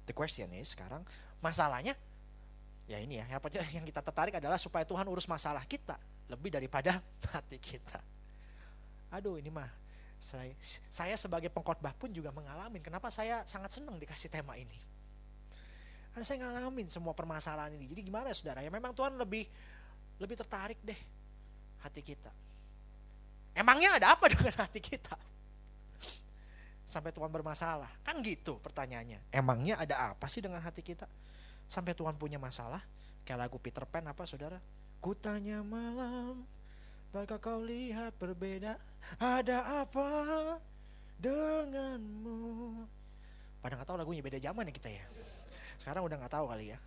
[0.07, 1.03] the question is sekarang
[1.43, 1.93] masalahnya
[2.87, 3.27] ya ini ya
[3.75, 5.99] yang kita tertarik adalah supaya Tuhan urus masalah kita
[6.31, 7.03] lebih daripada
[7.35, 7.99] hati kita.
[9.11, 9.67] Aduh ini mah
[10.17, 10.55] saya
[10.89, 12.79] saya sebagai pengkhotbah pun juga mengalami.
[12.79, 14.79] Kenapa saya sangat senang dikasih tema ini?
[16.15, 17.91] Karena saya ngalamin semua permasalahan ini.
[17.91, 18.63] Jadi gimana saudara?
[18.63, 19.45] Ya memang Tuhan lebih
[20.17, 20.97] lebih tertarik deh
[21.83, 22.31] hati kita.
[23.53, 25.36] Emangnya ada apa dengan hati kita
[26.87, 27.91] sampai Tuhan bermasalah.
[28.01, 29.19] Kan gitu pertanyaannya.
[29.35, 31.05] Emangnya ada apa sih dengan hati kita?
[31.67, 32.79] Sampai Tuhan punya masalah?
[33.27, 34.63] Kayak lagu Peter Pan apa saudara?
[35.03, 36.47] Kutanya malam
[37.11, 38.79] apakah kau lihat berbeda.
[39.19, 40.07] Ada apa
[41.19, 42.39] denganmu?
[43.59, 45.05] Pada nggak tahu lagunya beda zaman ya kita ya.
[45.81, 46.79] Sekarang udah nggak tahu kali ya.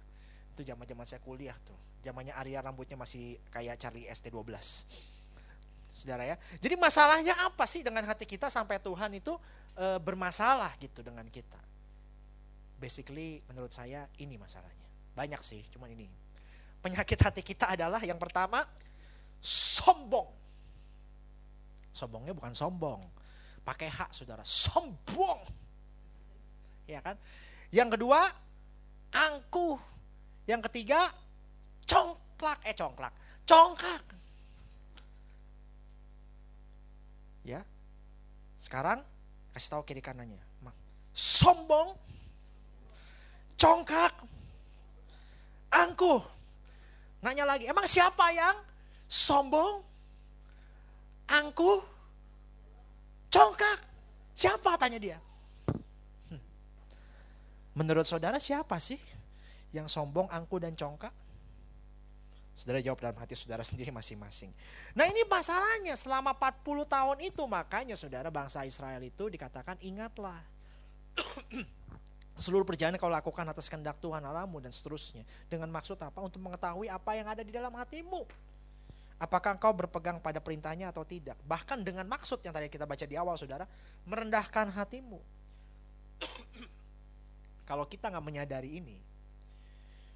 [0.56, 1.76] Itu zaman zaman saya kuliah tuh.
[2.00, 4.48] Zamannya Arya rambutnya masih kayak Charlie ST12
[5.90, 9.34] saudara ya jadi masalahnya apa sih dengan hati kita sampai Tuhan itu
[9.74, 11.70] e, bermasalah gitu dengan kita
[12.80, 14.88] basically menurut saya ini masalahnya.
[15.12, 16.08] Banyak sih, cuman ini.
[16.80, 18.64] Penyakit hati kita adalah yang pertama
[19.44, 20.32] sombong.
[21.92, 23.04] Sombongnya bukan sombong.
[23.60, 25.44] Pakai hak saudara, sombong.
[26.88, 27.20] Ya kan?
[27.68, 28.32] Yang kedua
[29.12, 29.76] angkuh.
[30.48, 31.12] Yang ketiga
[31.84, 33.12] congklak, eh congklak,
[33.44, 34.02] congkak.
[37.46, 37.64] Ya.
[38.60, 39.00] Sekarang
[39.56, 40.40] kasih tahu kiri kanannya.
[41.10, 41.98] Sombong,
[43.58, 44.14] congkak,
[45.68, 46.22] angkuh.
[47.20, 48.56] Nanya lagi, emang siapa yang
[49.10, 49.84] sombong,
[51.28, 51.82] angkuh,
[53.28, 53.78] congkak?
[54.32, 55.18] Siapa tanya dia?
[56.32, 56.40] Hmm.
[57.76, 58.96] Menurut saudara siapa sih
[59.76, 61.12] yang sombong, angkuh dan congkak?
[62.60, 64.52] Saudara jawab dalam hati saudara sendiri masing-masing.
[64.92, 70.44] Nah ini masalahnya selama 40 tahun itu makanya saudara bangsa Israel itu dikatakan ingatlah.
[72.44, 75.24] Seluruh perjalanan kau lakukan atas kehendak Tuhan Allahmu dan seterusnya.
[75.48, 76.20] Dengan maksud apa?
[76.20, 78.28] Untuk mengetahui apa yang ada di dalam hatimu.
[79.16, 81.40] Apakah engkau berpegang pada perintahnya atau tidak?
[81.48, 83.64] Bahkan dengan maksud yang tadi kita baca di awal saudara,
[84.04, 85.20] merendahkan hatimu.
[87.68, 89.00] Kalau kita nggak menyadari ini,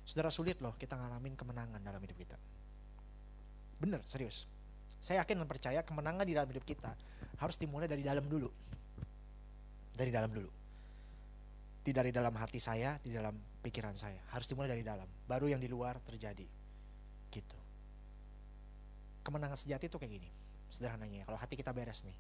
[0.05, 2.37] saudara sulit loh kita ngalamin kemenangan dalam hidup kita.
[3.81, 4.47] Bener, serius.
[5.01, 6.97] Saya yakin dan percaya kemenangan di dalam hidup kita
[7.41, 8.49] harus dimulai dari dalam dulu.
[9.93, 10.51] Dari dalam dulu.
[11.85, 14.21] Tidak dari dalam hati saya, di dalam pikiran saya.
[14.33, 15.05] Harus dimulai dari dalam.
[15.29, 16.49] Baru yang di luar terjadi.
[17.29, 17.59] Gitu.
[19.21, 20.29] Kemenangan sejati itu kayak gini.
[20.73, 22.17] Sederhananya Kalau hati kita beres nih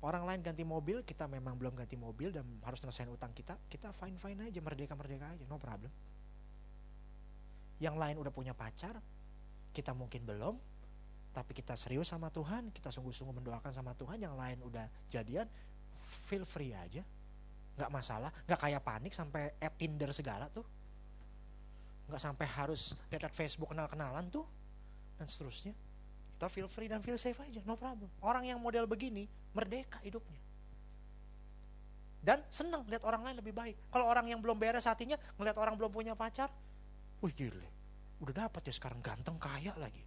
[0.00, 3.92] orang lain ganti mobil kita memang belum ganti mobil dan harus selesai utang kita kita
[3.92, 5.92] fine fine aja merdeka merdeka aja no problem
[7.80, 9.00] yang lain udah punya pacar
[9.74, 10.54] kita mungkin belum
[11.30, 15.48] tapi kita serius sama Tuhan kita sungguh-sungguh mendoakan sama Tuhan yang lain udah jadian
[16.28, 17.02] feel free aja
[17.78, 20.66] nggak masalah nggak kayak panik sampai add Tinder segala tuh
[22.10, 24.44] nggak sampai harus lihat Facebook kenal kenalan tuh
[25.16, 25.72] dan seterusnya
[26.40, 28.08] kita feel free dan feel safe aja, no problem.
[28.24, 30.40] Orang yang model begini merdeka hidupnya.
[32.24, 33.76] Dan senang lihat orang lain lebih baik.
[33.92, 36.48] Kalau orang yang belum beres hatinya, ngeliat orang belum punya pacar,
[37.20, 37.68] wih gile,
[38.24, 40.04] udah dapat ya sekarang ganteng kaya lagi.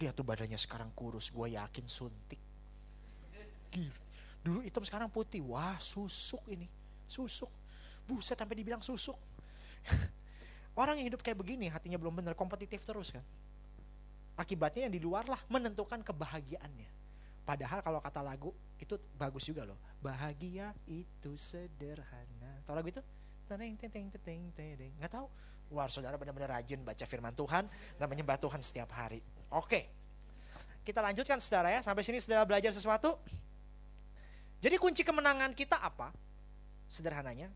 [0.00, 2.40] Lihat tuh badannya sekarang kurus, gue yakin suntik.
[3.70, 3.98] Gile.
[4.40, 6.66] Dulu hitam sekarang putih, wah susuk ini,
[7.04, 7.52] susuk.
[8.08, 9.16] Buset sampai dibilang susuk.
[10.80, 13.22] orang yang hidup kayak begini hatinya belum bener, kompetitif terus kan
[14.40, 16.88] akibatnya yang di luar lah menentukan kebahagiaannya.
[17.44, 19.76] Padahal kalau kata lagu itu bagus juga loh.
[20.00, 22.64] Bahagia itu sederhana.
[22.64, 23.02] Tahu lagu itu?
[23.44, 24.92] Teng teng teng teng teng.
[24.96, 25.28] Nggak tahu?
[25.70, 29.22] Wah, saudara benar-benar rajin baca firman Tuhan dan menyembah Tuhan setiap hari.
[29.54, 29.86] Oke.
[30.82, 31.80] Kita lanjutkan saudara ya.
[31.80, 33.14] Sampai sini saudara belajar sesuatu?
[34.58, 36.10] Jadi kunci kemenangan kita apa?
[36.90, 37.54] Sederhananya.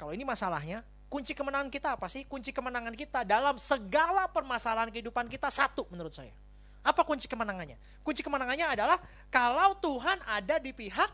[0.00, 0.80] Kalau ini masalahnya,
[1.12, 2.24] kunci kemenangan kita apa sih?
[2.24, 6.32] Kunci kemenangan kita dalam segala permasalahan kehidupan kita satu menurut saya.
[6.80, 7.76] Apa kunci kemenangannya?
[8.00, 8.96] Kunci kemenangannya adalah
[9.28, 11.10] kalau Tuhan ada di pihak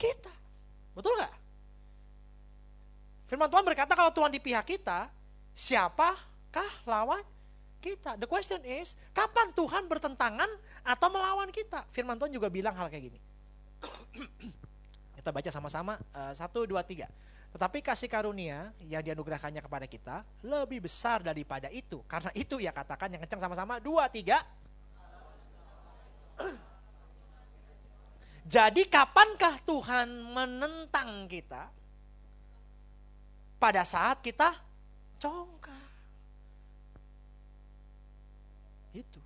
[0.00, 0.34] kita.
[0.98, 1.45] Betul gak?
[3.26, 5.10] Firman Tuhan berkata kalau Tuhan di pihak kita,
[5.50, 7.22] siapakah lawan
[7.82, 8.14] kita?
[8.14, 10.48] The question is, kapan Tuhan bertentangan
[10.86, 11.82] atau melawan kita?
[11.90, 13.18] Firman Tuhan juga bilang hal kayak gini.
[15.18, 17.10] kita baca sama-sama, uh, satu, dua, tiga.
[17.50, 21.98] Tetapi kasih karunia yang dianugerahkannya kepada kita lebih besar daripada itu.
[22.06, 23.82] Karena itu ya katakan yang kencang sama-sama.
[23.82, 24.44] Dua, tiga.
[28.46, 31.66] Jadi kapankah Tuhan menentang kita?
[33.56, 34.52] Pada saat kita
[35.16, 35.86] congkak.
[38.92, 39.20] Itu.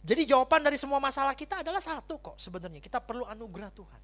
[0.00, 2.80] Jadi jawaban dari semua masalah kita adalah satu kok sebenarnya.
[2.80, 4.02] Kita perlu anugerah Tuhan.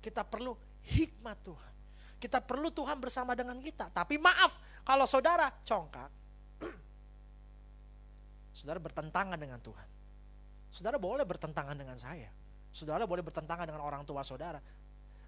[0.00, 1.72] Kita perlu hikmat Tuhan.
[2.16, 3.92] Kita perlu Tuhan bersama dengan kita.
[3.92, 6.10] Tapi maaf, kalau saudara congkak,
[8.58, 9.88] saudara bertentangan dengan Tuhan.
[10.72, 12.32] Saudara boleh bertentangan dengan saya.
[12.72, 14.60] Saudara boleh bertentangan dengan orang tua saudara.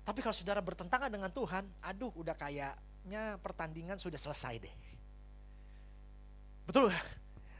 [0.08, 4.74] Tapi kalau saudara bertentangan dengan Tuhan, aduh udah kayaknya pertandingan sudah selesai deh.
[6.64, 6.88] Betul?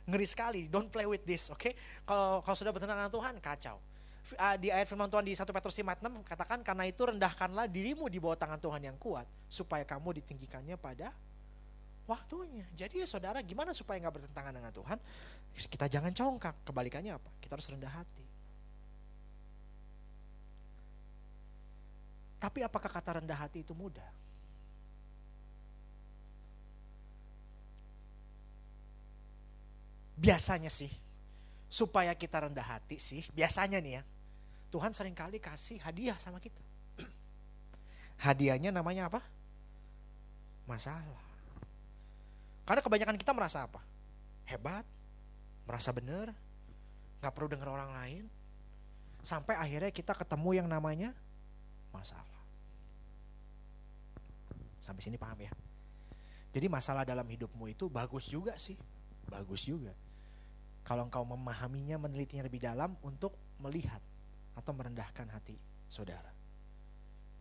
[0.09, 1.61] Ngeri sekali, don't play with this, oke?
[1.61, 1.77] Okay?
[2.09, 3.77] Kalau kalau sudah bertentangan dengan Tuhan, kacau.
[4.41, 7.69] Ah, di ayat firman Tuhan di 1 Petrus 5 ayat 6 katakan karena itu rendahkanlah
[7.69, 11.13] dirimu di bawah tangan Tuhan yang kuat supaya kamu ditinggikannya pada
[12.09, 12.65] waktunya.
[12.77, 14.99] Jadi ya saudara gimana supaya nggak bertentangan dengan Tuhan?
[15.69, 16.65] Kita jangan congkak.
[16.65, 17.29] Kebalikannya apa?
[17.41, 18.28] Kita harus rendah hati.
[22.39, 24.07] Tapi apakah kata rendah hati itu mudah?
[30.19, 30.91] Biasanya sih
[31.71, 34.03] supaya kita rendah hati sih biasanya nih ya
[34.69, 36.61] Tuhan sering kali kasih hadiah sama kita.
[38.19, 39.25] Hadiahnya namanya apa?
[40.69, 41.25] Masalah.
[42.69, 43.81] Karena kebanyakan kita merasa apa?
[44.45, 44.85] Hebat,
[45.65, 46.37] merasa benar,
[47.25, 48.25] gak perlu dengar orang lain.
[49.25, 51.17] Sampai akhirnya kita ketemu yang namanya
[51.95, 52.39] masalah.
[54.83, 55.53] Sampai sini paham ya?
[56.49, 58.77] Jadi masalah dalam hidupmu itu bagus juga sih.
[59.29, 59.93] Bagus juga.
[60.81, 64.01] Kalau engkau memahaminya, menelitinya lebih dalam untuk melihat
[64.57, 66.33] atau merendahkan hati saudara.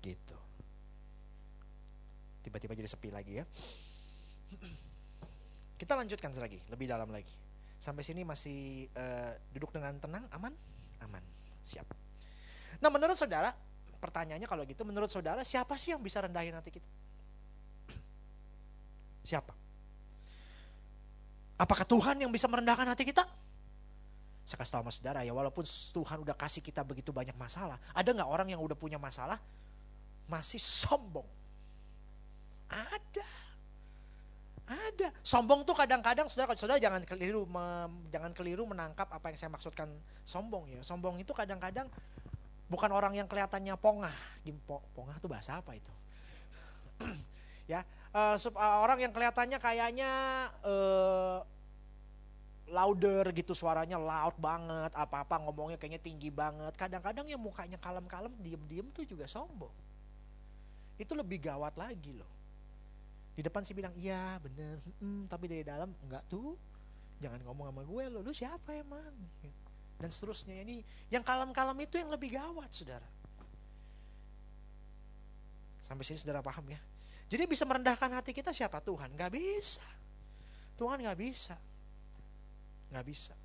[0.03, 0.35] Gitu.
[2.43, 3.45] Tiba-tiba jadi sepi lagi ya.
[5.79, 7.31] Kita lanjutkan lagi, lebih dalam lagi.
[7.77, 10.51] Sampai sini masih uh, duduk dengan tenang, aman?
[11.05, 11.23] Aman.
[11.63, 11.87] Siap.
[12.81, 13.53] Nah, menurut saudara,
[14.07, 16.87] pertanyaannya kalau gitu, menurut saudara siapa sih yang bisa rendahin hati kita?
[19.27, 19.51] Siapa?
[21.59, 23.27] Apakah Tuhan yang bisa merendahkan hati kita?
[24.47, 28.07] Saya kasih tahu sama saudara ya, walaupun Tuhan udah kasih kita begitu banyak masalah, ada
[28.07, 29.35] nggak orang yang udah punya masalah
[30.31, 31.27] masih sombong?
[32.71, 33.27] Ada.
[34.67, 35.07] Ada.
[35.23, 37.43] Sombong tuh kadang-kadang saudara, saudara jangan keliru,
[38.11, 39.87] jangan keliru menangkap apa yang saya maksudkan
[40.27, 40.79] sombong ya.
[40.83, 41.87] Sombong itu kadang-kadang
[42.67, 44.15] bukan orang yang kelihatannya pongah.
[44.95, 45.93] Pongah tuh bahasa apa itu?
[47.71, 47.83] ya,
[48.15, 48.35] uh,
[48.83, 50.11] orang yang kelihatannya kayaknya
[50.63, 51.43] uh,
[52.67, 56.75] louder gitu suaranya loud banget apa-apa ngomongnya kayaknya tinggi banget.
[56.75, 59.73] Kadang-kadang yang mukanya kalem-kalem diem-diem tuh juga sombong.
[60.99, 62.29] Itu lebih gawat lagi loh.
[63.37, 66.59] Di depan sih bilang iya bener hmm, tapi dari dalam enggak tuh.
[67.17, 69.13] Jangan ngomong sama gue lo lu siapa emang
[69.97, 73.07] dan seterusnya ini yang kalem-kalem itu yang lebih gawat saudara
[75.81, 76.79] sampai sini saudara paham ya
[77.27, 79.85] jadi bisa merendahkan hati kita siapa Tuhan nggak bisa
[80.77, 81.57] Tuhan nggak bisa
[82.91, 83.35] nggak bisa.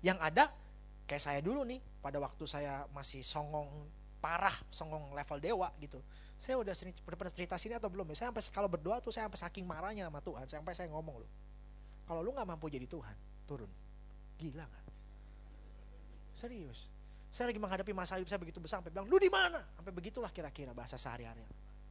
[0.00, 0.44] Yang ada
[1.04, 3.68] kayak saya dulu nih, pada waktu saya masih songong
[4.20, 6.00] parah, songong level dewa gitu.
[6.40, 8.24] Saya udah sering pernah cerita sini atau belum ya?
[8.24, 11.30] Saya sampai kalau berdoa tuh saya sampai saking marahnya sama Tuhan, sampai saya ngomong loh.
[12.08, 13.68] Kalau lu nggak mampu jadi Tuhan, turun.
[14.40, 14.84] Gila nggak?
[16.32, 16.88] Serius.
[17.28, 20.32] Saya lagi menghadapi masalah hidup saya begitu besar sampai bilang, "Lu di mana?" Sampai begitulah
[20.32, 21.44] kira-kira bahasa sehari-hari.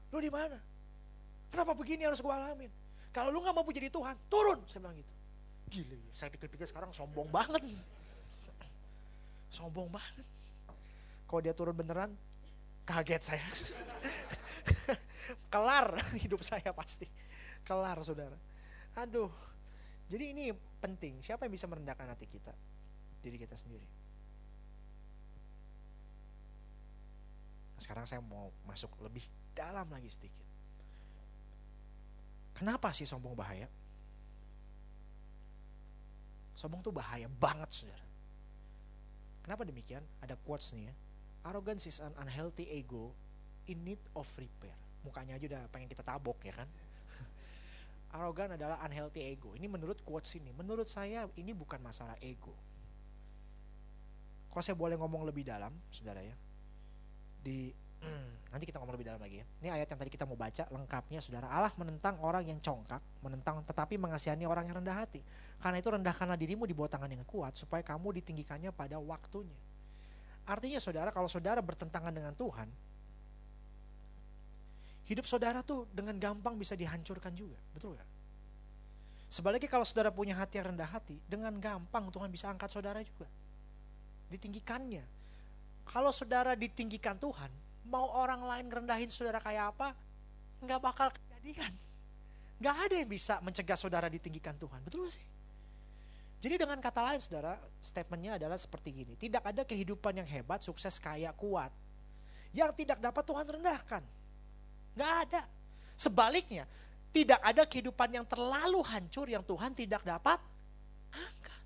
[0.10, 0.58] "Lu di mana?
[1.54, 2.74] Kenapa begini harus gua alamin?
[3.14, 5.14] Kalau lu nggak mampu jadi Tuhan, turun." Saya bilang gitu.
[5.70, 7.62] Gila, saya pikir-pikir sekarang sombong banget.
[9.54, 10.26] Sombong banget.
[11.30, 12.18] Kalau dia turun beneran,
[12.90, 13.46] kaget saya.
[15.54, 17.06] Kelar hidup saya pasti.
[17.62, 18.34] Kelar saudara.
[18.98, 19.30] Aduh.
[20.10, 21.20] Jadi ini penting.
[21.20, 22.56] Siapa yang bisa merendahkan hati kita?
[23.20, 23.88] Diri kita sendiri.
[27.76, 29.24] Nah, sekarang saya mau masuk lebih
[29.56, 30.48] dalam lagi sedikit.
[32.56, 33.72] Kenapa sih sombong bahaya?
[36.60, 38.04] Sombong tuh bahaya banget saudara.
[39.40, 40.04] Kenapa demikian?
[40.20, 40.94] Ada quotes nih ya.
[41.48, 43.16] Arrogance is an unhealthy ego
[43.72, 44.76] in need of repair.
[45.08, 46.68] Mukanya aja udah pengen kita tabok ya kan.
[48.10, 49.54] Arogan adalah unhealthy ego.
[49.54, 50.50] Ini menurut quotes ini.
[50.54, 52.58] Menurut saya ini bukan masalah ego.
[54.50, 56.34] Kalau saya boleh ngomong lebih dalam, saudara ya.
[57.40, 57.70] Di
[58.50, 59.46] Nanti kita ngomong lebih dalam lagi ya.
[59.62, 61.46] Ini ayat yang tadi kita mau baca lengkapnya saudara.
[61.54, 65.22] Allah menentang orang yang congkak, menentang tetapi mengasihani orang yang rendah hati.
[65.62, 69.58] Karena itu rendahkanlah dirimu di bawah tangan yang kuat supaya kamu ditinggikannya pada waktunya.
[70.50, 72.74] Artinya saudara kalau saudara bertentangan dengan Tuhan,
[75.10, 77.58] hidup saudara tuh dengan gampang bisa dihancurkan juga.
[77.74, 78.06] Betul gak?
[79.30, 83.26] Sebaliknya kalau saudara punya hati yang rendah hati, dengan gampang Tuhan bisa angkat saudara juga.
[84.30, 85.06] Ditinggikannya.
[85.90, 87.50] Kalau saudara ditinggikan Tuhan,
[87.90, 89.98] mau orang lain ngerendahin saudara kayak apa,
[90.62, 91.74] nggak bakal kejadian.
[92.62, 94.82] Nggak ada yang bisa mencegah saudara ditinggikan Tuhan.
[94.86, 95.26] Betul gak sih?
[96.40, 99.14] Jadi dengan kata lain saudara, statementnya adalah seperti gini.
[99.20, 101.70] Tidak ada kehidupan yang hebat, sukses, kaya, kuat.
[102.56, 104.04] Yang tidak dapat Tuhan rendahkan.
[104.94, 105.42] Nggak ada.
[106.00, 106.64] Sebaliknya,
[107.10, 110.40] tidak ada kehidupan yang terlalu hancur yang Tuhan tidak dapat
[111.10, 111.62] angkat.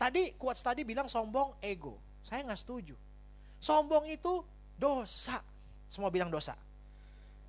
[0.00, 2.00] Tadi quotes tadi bilang sombong ego.
[2.24, 2.96] Saya nggak setuju.
[3.60, 4.40] Sombong itu
[4.80, 5.44] dosa.
[5.92, 6.56] Semua bilang dosa.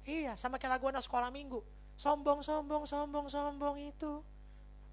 [0.03, 1.63] Iya, sama kayak lagu anak sekolah minggu.
[1.95, 4.19] Sombong, sombong, sombong, sombong itu.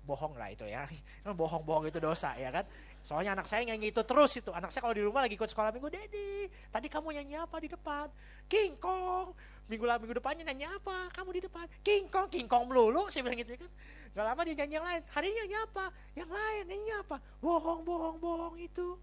[0.06, 0.86] Bohong lah itu ya.
[1.40, 2.62] Bohong-bohong itu dosa ya kan.
[3.02, 4.50] Soalnya anak saya nyanyi itu terus itu.
[4.52, 7.68] Anak saya kalau di rumah lagi ikut sekolah minggu, Dedi, tadi kamu nyanyi apa di
[7.70, 8.06] depan?
[8.50, 9.32] King Kong.
[9.68, 11.12] Minggu lalu minggu depannya nyanyi apa?
[11.12, 11.68] Kamu di depan.
[11.84, 13.08] King Kong, King Kong melulu.
[13.12, 13.70] Saya bilang gitu kan.
[14.16, 15.02] Gak lama dia nyanyi yang lain.
[15.12, 15.84] Hari ini nyanyi apa?
[16.16, 17.16] Yang lain nyanyi apa?
[17.40, 18.96] Bohong, bohong, bohong itu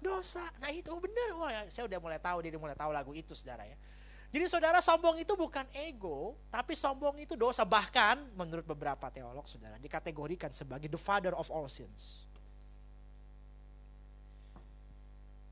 [0.00, 0.44] dosa.
[0.60, 1.28] Nah itu benar.
[1.36, 3.76] Wah, ya, saya udah mulai tahu, dia mulai tahu lagu itu saudara ya.
[4.34, 7.62] Jadi saudara sombong itu bukan ego, tapi sombong itu dosa.
[7.62, 12.26] Bahkan menurut beberapa teolog saudara dikategorikan sebagai the father of all sins.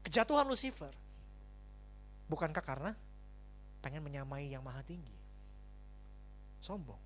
[0.03, 0.91] Kejatuhan Lucifer.
[2.27, 2.93] Bukankah karena
[3.83, 5.15] pengen menyamai yang maha tinggi?
[6.63, 6.99] Sombong.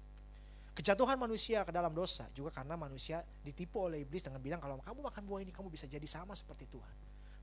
[0.76, 5.08] Kejatuhan manusia ke dalam dosa juga karena manusia ditipu oleh iblis dengan bilang kalau kamu
[5.08, 6.96] makan buah ini kamu bisa jadi sama seperti Tuhan.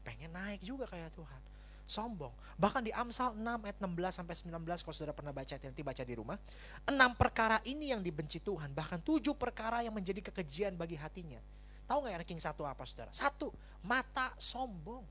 [0.06, 1.42] Pengen naik juga kayak Tuhan.
[1.84, 2.32] Sombong.
[2.62, 6.14] Bahkan di Amsal 6 ayat 16 sampai 19 kalau saudara pernah baca nanti baca di
[6.14, 6.38] rumah.
[6.86, 8.72] Enam perkara ini yang dibenci Tuhan.
[8.72, 11.42] Bahkan tujuh perkara yang menjadi kekejian bagi hatinya.
[11.90, 13.12] Tahu nggak ranking satu apa saudara?
[13.12, 13.50] Satu,
[13.84, 15.04] mata sombong.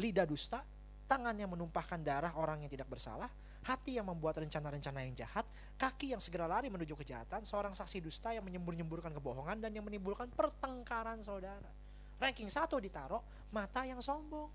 [0.00, 0.64] Lidah dusta,
[1.04, 3.28] tangan yang menumpahkan darah orang yang tidak bersalah,
[3.62, 8.32] hati yang membuat rencana-rencana yang jahat, kaki yang segera lari menuju kejahatan, seorang saksi dusta
[8.32, 11.70] yang menyembur-nyemburkan kebohongan dan yang menimbulkan pertengkaran saudara.
[12.18, 13.20] Ranking satu ditaruh,
[13.50, 14.50] mata yang sombong.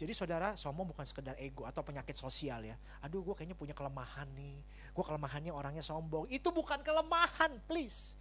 [0.00, 2.72] Jadi saudara, sombong bukan sekedar ego atau penyakit sosial ya.
[3.04, 4.64] Aduh gue kayaknya punya kelemahan nih.
[4.96, 6.24] Gue kelemahannya orangnya sombong.
[6.32, 8.16] Itu bukan kelemahan, please.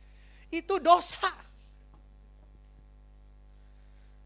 [0.51, 1.32] Itu dosa.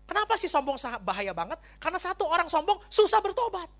[0.04, 1.60] Kenapa sih sombong bahaya banget?
[1.80, 3.72] Karena satu orang sombong susah bertobat.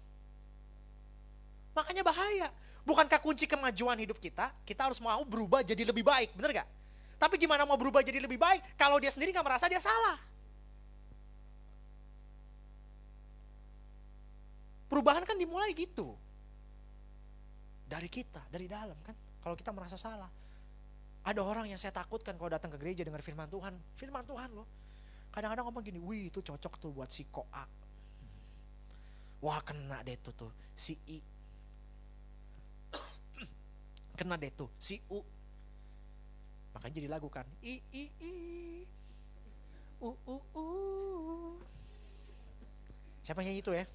[1.76, 2.48] Makanya bahaya.
[2.84, 6.68] Bukankah kunci kemajuan hidup kita, kita harus mau berubah jadi lebih baik, bener gak?
[7.16, 10.20] Tapi gimana mau berubah jadi lebih baik kalau dia sendiri gak merasa dia salah?
[14.92, 16.14] Perubahan kan dimulai gitu.
[17.88, 19.16] Dari kita, dari dalam kan.
[19.42, 20.30] Kalau kita merasa salah.
[21.24, 23.74] Ada orang yang saya takutkan kalau datang ke gereja dengar firman Tuhan.
[23.96, 24.68] Firman Tuhan loh.
[25.34, 27.66] Kadang-kadang ngomong gini, wih itu cocok tuh buat si ko A.
[29.42, 31.18] Wah kena deh tuh tuh, si I.
[34.22, 35.26] kena deh tuh, si U.
[36.78, 37.50] Makanya jadi lagu kan.
[37.66, 38.34] I, I, I.
[40.06, 40.66] U, U, U.
[43.26, 43.90] Siapa nyanyi itu ya?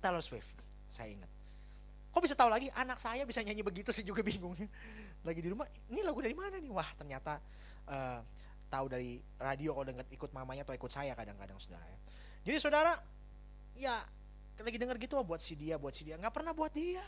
[0.00, 0.56] Taylor Swift.
[0.88, 1.28] Saya ingat.
[2.08, 4.56] Kok bisa tahu lagi anak saya bisa nyanyi begitu sih juga bingung.
[5.26, 6.72] Lagi di rumah, ini lagu dari mana nih?
[6.72, 7.36] Wah ternyata
[7.84, 8.24] uh,
[8.68, 11.98] tahu dari radio kalau dengar ikut mamanya atau ikut saya kadang-kadang saudara ya.
[12.44, 12.92] Jadi saudara,
[13.74, 14.04] ya
[14.58, 17.02] lagi dengar gitu buat si dia, buat si dia, nggak pernah buat dia.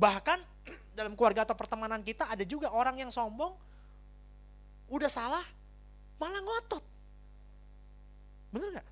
[0.00, 0.38] Bahkan
[0.98, 3.52] dalam keluarga atau pertemanan kita ada juga orang yang sombong,
[4.90, 5.44] udah salah,
[6.16, 6.84] malah ngotot.
[8.50, 8.88] Bener nggak?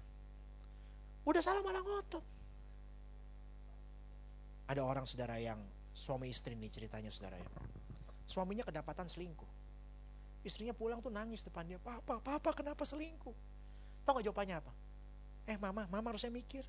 [1.26, 2.24] Udah salah malah ngotot.
[4.68, 5.58] Ada orang saudara yang
[5.96, 7.48] suami istri nih ceritanya saudara ya.
[8.28, 9.57] Suaminya kedapatan selingkuh.
[10.48, 11.76] Istrinya pulang tuh nangis depan dia.
[11.76, 13.36] Papa, papa kenapa selingkuh?
[14.08, 14.72] Tahu gak jawabannya apa?
[15.44, 16.64] Eh mama, mama harusnya mikir.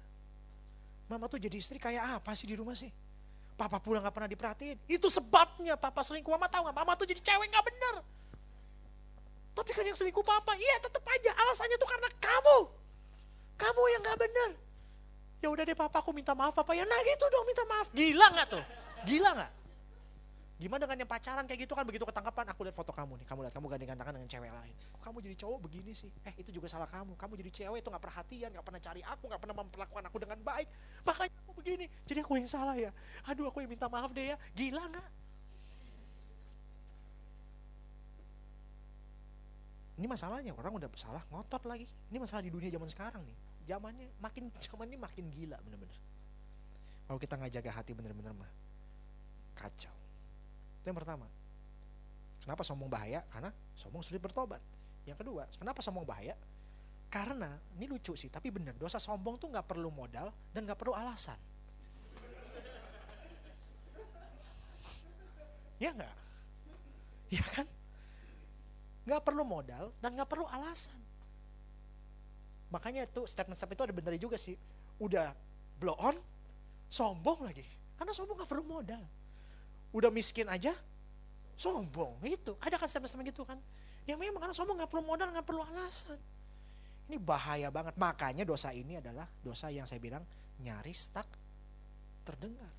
[1.07, 2.91] Mama tuh jadi istri kayak apa sih di rumah sih?
[3.55, 4.75] Papa pulang gak pernah diperhatiin.
[4.84, 6.27] Itu sebabnya papa selingkuh.
[6.27, 6.75] Mama tahu gak?
[6.75, 7.95] Mama tuh jadi cewek gak bener.
[9.55, 12.57] Tapi kan yang selingkuh papa, iya tetap aja alasannya tuh karena kamu.
[13.55, 14.49] Kamu yang gak bener.
[15.39, 16.75] Ya udah deh papa aku minta maaf papa.
[16.75, 17.88] Ya nah gitu dong minta maaf.
[17.95, 18.63] Gila gak tuh?
[19.07, 19.51] Gila gak?
[20.60, 23.39] Gimana dengan yang pacaran kayak gitu kan begitu ketangkapan aku lihat foto kamu nih, kamu
[23.47, 24.76] lihat kamu gandengan tangan dengan cewek lain.
[24.91, 26.12] Kok kamu jadi cowok begini sih?
[26.28, 27.16] Eh itu juga salah kamu.
[27.16, 30.38] Kamu jadi cewek itu nggak perhatian, nggak pernah cari aku, nggak pernah memperlakukan aku dengan
[30.43, 30.68] baik.
[31.07, 31.86] Makanya aku begini.
[32.03, 32.91] Jadi aku yang salah ya.
[33.32, 34.38] Aduh aku yang minta maaf deh ya.
[34.51, 35.07] Gila nggak?
[39.99, 41.88] Ini masalahnya orang udah salah ngotot lagi.
[42.12, 43.38] Ini masalah di dunia zaman sekarang nih.
[43.64, 45.95] Zamannya makin zaman ini makin gila bener-bener.
[47.07, 48.51] Kalau kita nggak jaga hati bener-bener mah
[49.55, 49.99] kacau.
[50.80, 51.27] Itu yang pertama.
[52.39, 53.23] Kenapa sombong bahaya?
[53.27, 54.61] Karena sombong sulit bertobat.
[55.03, 56.36] Yang kedua, kenapa sombong bahaya?
[57.11, 60.95] Karena ini lucu sih, tapi benar dosa sombong tuh nggak perlu modal dan nggak perlu
[60.95, 61.36] alasan.
[65.84, 66.15] ya nggak?
[67.30, 67.67] Ya kan?
[69.03, 71.01] Nggak perlu modal dan nggak perlu alasan.
[72.69, 74.55] Makanya itu statement-statement itu ada benar juga sih.
[75.01, 75.34] Udah
[75.82, 76.13] blow on,
[76.88, 77.65] sombong lagi.
[77.97, 79.01] Karena sombong nggak perlu modal
[79.90, 80.74] udah miskin aja
[81.60, 83.60] sombong itu ada kan statement gitu kan?
[84.08, 86.18] Ya memang karena sombong nggak perlu modal nggak perlu alasan.
[87.10, 87.98] Ini bahaya banget.
[87.98, 90.22] Makanya dosa ini adalah dosa yang saya bilang
[90.62, 91.26] nyaris tak
[92.24, 92.70] terdengar.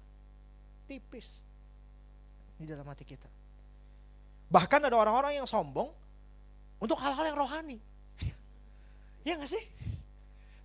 [0.87, 1.43] Tipis.
[2.57, 3.29] Di dalam hati kita.
[4.51, 5.91] Bahkan ada orang-orang yang sombong
[6.79, 7.79] untuk hal-hal yang rohani.
[9.21, 9.65] Ya nggak sih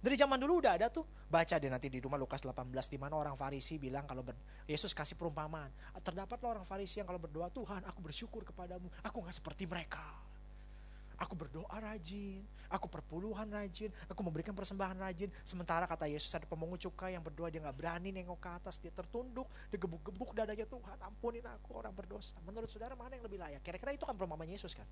[0.05, 1.01] dari zaman dulu udah ada tuh.
[1.25, 2.61] Baca deh nanti di rumah Lukas 18
[2.93, 4.37] di mana orang Farisi bilang kalau ber,
[4.69, 5.73] Yesus kasih perumpamaan.
[5.97, 8.85] Terdapatlah orang Farisi yang kalau berdoa, "Tuhan, aku bersyukur kepadamu.
[9.01, 10.05] Aku nggak seperti mereka."
[11.15, 15.31] Aku berdoa rajin, aku perpuluhan rajin, aku memberikan persembahan rajin.
[15.47, 18.91] Sementara kata Yesus ada pemungut cukai yang berdoa dia nggak berani nengok ke atas, dia
[18.91, 22.35] tertunduk, dia gebuk-gebuk dadanya Tuhan, ampunin aku orang berdosa.
[22.43, 23.63] Menurut saudara mana yang lebih layak?
[23.63, 24.83] Kira-kira itu kan perumpamaan Yesus kan?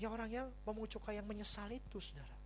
[0.00, 2.41] Ya orang yang pemungut cukai yang menyesal itu saudara.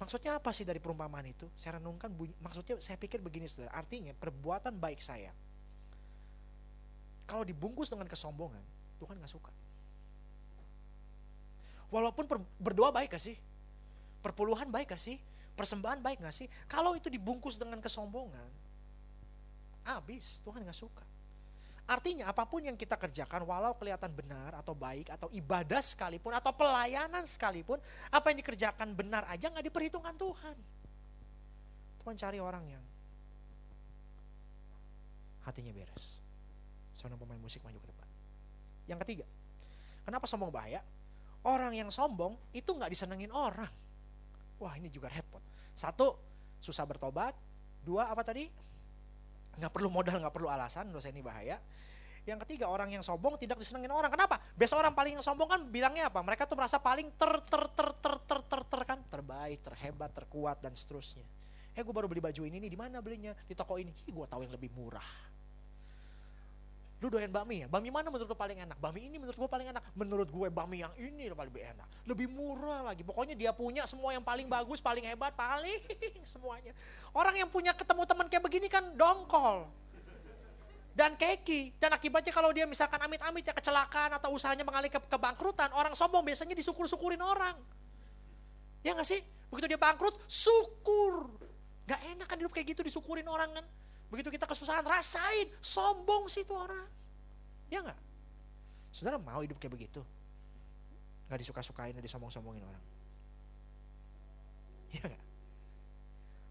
[0.00, 1.44] Maksudnya apa sih dari perumpamaan itu?
[1.60, 3.76] Saya renungkan, bunyi, maksudnya saya pikir begini saudara.
[3.76, 5.28] Artinya perbuatan baik saya,
[7.28, 8.64] kalau dibungkus dengan kesombongan,
[8.96, 9.52] Tuhan gak suka.
[11.92, 13.36] Walaupun per, berdoa baik gak sih?
[14.24, 15.20] Perpuluhan baik gak sih?
[15.52, 16.48] Persembahan baik gak sih?
[16.64, 18.48] Kalau itu dibungkus dengan kesombongan,
[19.84, 21.04] habis, Tuhan gak suka.
[21.90, 26.54] Artinya apa pun yang kita kerjakan walau kelihatan benar atau baik atau ibadah sekalipun atau
[26.54, 27.82] pelayanan sekalipun
[28.14, 30.54] apa yang dikerjakan benar aja nggak diperhitungkan Tuhan.
[31.98, 32.84] Tuhan cari orang yang
[35.42, 36.22] hatinya beres.
[36.94, 38.08] Seorang pemain musik maju ke depan.
[38.86, 39.26] Yang ketiga,
[40.06, 40.86] kenapa sombong bahaya?
[41.42, 43.72] Orang yang sombong itu nggak disenengin orang.
[44.62, 45.42] Wah ini juga repot.
[45.74, 46.14] Satu,
[46.62, 47.34] susah bertobat.
[47.82, 48.46] Dua, apa tadi?
[49.60, 51.60] Nggak perlu modal nggak perlu alasan dosa ini bahaya.
[52.24, 54.12] Yang ketiga orang yang sombong tidak disenengin orang.
[54.12, 54.40] Kenapa?
[54.56, 56.20] Biasa orang paling yang sombong kan bilangnya apa?
[56.20, 58.98] Mereka tuh merasa paling ter ter ter ter ter ter, ter kan?
[59.08, 61.24] Terbaik terhebat terkuat dan seterusnya.
[61.72, 63.32] Eh gue baru beli baju ini nih di mana belinya?
[63.48, 63.92] Di toko ini.
[64.04, 65.29] Gue tahu yang lebih murah
[67.00, 67.66] Lu doyan bakmi ya?
[67.66, 68.76] Bakmi mana menurut lu paling enak?
[68.76, 69.82] Bakmi ini menurut gue paling enak.
[69.96, 71.88] Menurut gue bakmi yang ini paling enak.
[72.04, 73.00] Lebih murah lagi.
[73.00, 75.80] Pokoknya dia punya semua yang paling bagus, paling hebat, paling
[76.36, 76.76] semuanya.
[77.16, 79.64] Orang yang punya ketemu teman kayak begini kan dongkol.
[80.92, 81.80] Dan keki.
[81.80, 85.72] Dan akibatnya kalau dia misalkan amit-amit ya kecelakaan atau usahanya mengalih ke kebangkrutan.
[85.72, 87.56] Orang sombong biasanya disukur-sukurin orang.
[88.84, 89.24] Ya gak sih?
[89.48, 91.32] Begitu dia bangkrut, syukur.
[91.88, 93.64] Gak enak kan hidup kayak gitu disukurin orang kan.
[94.10, 95.48] Begitu kita kesusahan, rasain.
[95.62, 96.86] Sombong sih itu orang.
[97.70, 97.98] Ya nggak?
[98.90, 100.02] Saudara mau hidup kayak begitu?
[101.30, 102.84] Nggak disuka-sukain, disombong-sombongin orang.
[104.90, 105.24] Ya nggak?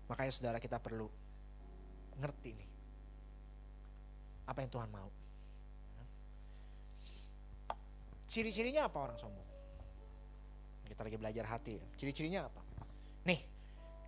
[0.08, 1.12] Makanya saudara kita perlu
[2.16, 2.70] ngerti nih.
[4.48, 5.12] Apa yang Tuhan mau.
[8.30, 9.50] Ciri-cirinya apa orang sombong?
[10.90, 11.86] Kita lagi belajar hati ya.
[11.98, 12.62] Ciri-cirinya apa?
[13.26, 13.46] Nih,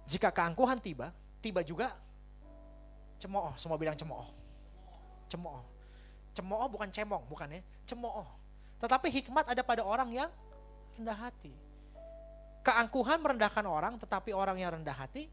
[0.09, 1.93] jika keangkuhan tiba, tiba juga
[3.21, 4.25] Cemooh, semua bilang cemooh.
[5.29, 5.61] Cemooh.
[6.33, 7.61] Cemooh bukan cemong, bukan ya.
[7.85, 8.25] Cemooh.
[8.81, 10.29] Tetapi hikmat ada pada orang yang
[10.97, 11.53] rendah hati.
[12.65, 15.29] Keangkuhan merendahkan orang, tetapi orang yang rendah hati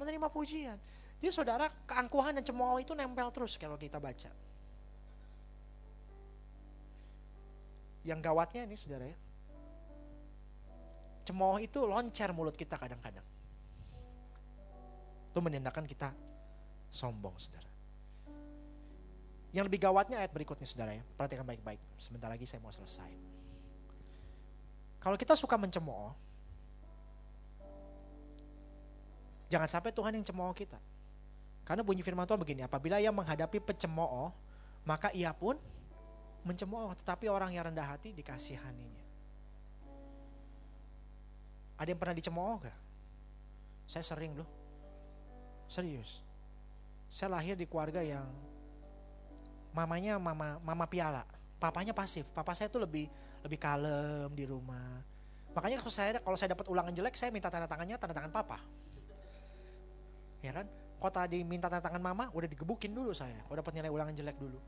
[0.00, 0.80] menerima pujian.
[1.20, 4.32] Jadi saudara, keangkuhan dan cemooh itu nempel terus kalau kita baca.
[8.00, 9.18] Yang gawatnya ini saudara ya.
[11.28, 13.24] Cemooh itu loncer mulut kita kadang-kadang.
[15.28, 16.29] Itu menandakan kita
[16.90, 17.70] sombong saudara.
[19.50, 21.02] Yang lebih gawatnya ayat berikutnya saudara ya.
[21.18, 21.78] Perhatikan baik-baik.
[21.98, 23.10] Sebentar lagi saya mau selesai.
[25.00, 26.12] Kalau kita suka mencemooh,
[29.50, 30.78] jangan sampai Tuhan yang cemooh kita.
[31.66, 34.30] Karena bunyi firman Tuhan begini, apabila ia menghadapi pencemooh,
[34.86, 35.58] maka ia pun
[36.46, 36.94] mencemooh.
[36.94, 39.06] Tetapi orang yang rendah hati dikasihaninya.
[41.80, 42.78] Ada yang pernah dicemooh gak?
[43.88, 44.46] Saya sering loh.
[45.66, 46.29] Serius
[47.10, 48.30] saya lahir di keluarga yang
[49.74, 51.26] mamanya mama mama piala,
[51.58, 52.30] papanya pasif.
[52.30, 53.10] Papa saya tuh lebih
[53.42, 55.02] lebih kalem di rumah.
[55.50, 58.62] Makanya kalau saya kalau saya dapat ulangan jelek, saya minta tanda tangannya tanda tangan papa.
[60.38, 60.70] Ya kan?
[60.70, 63.42] Kalau tadi minta tanda tangan mama, udah digebukin dulu saya.
[63.42, 64.62] Kalau dapat nilai ulangan jelek dulu.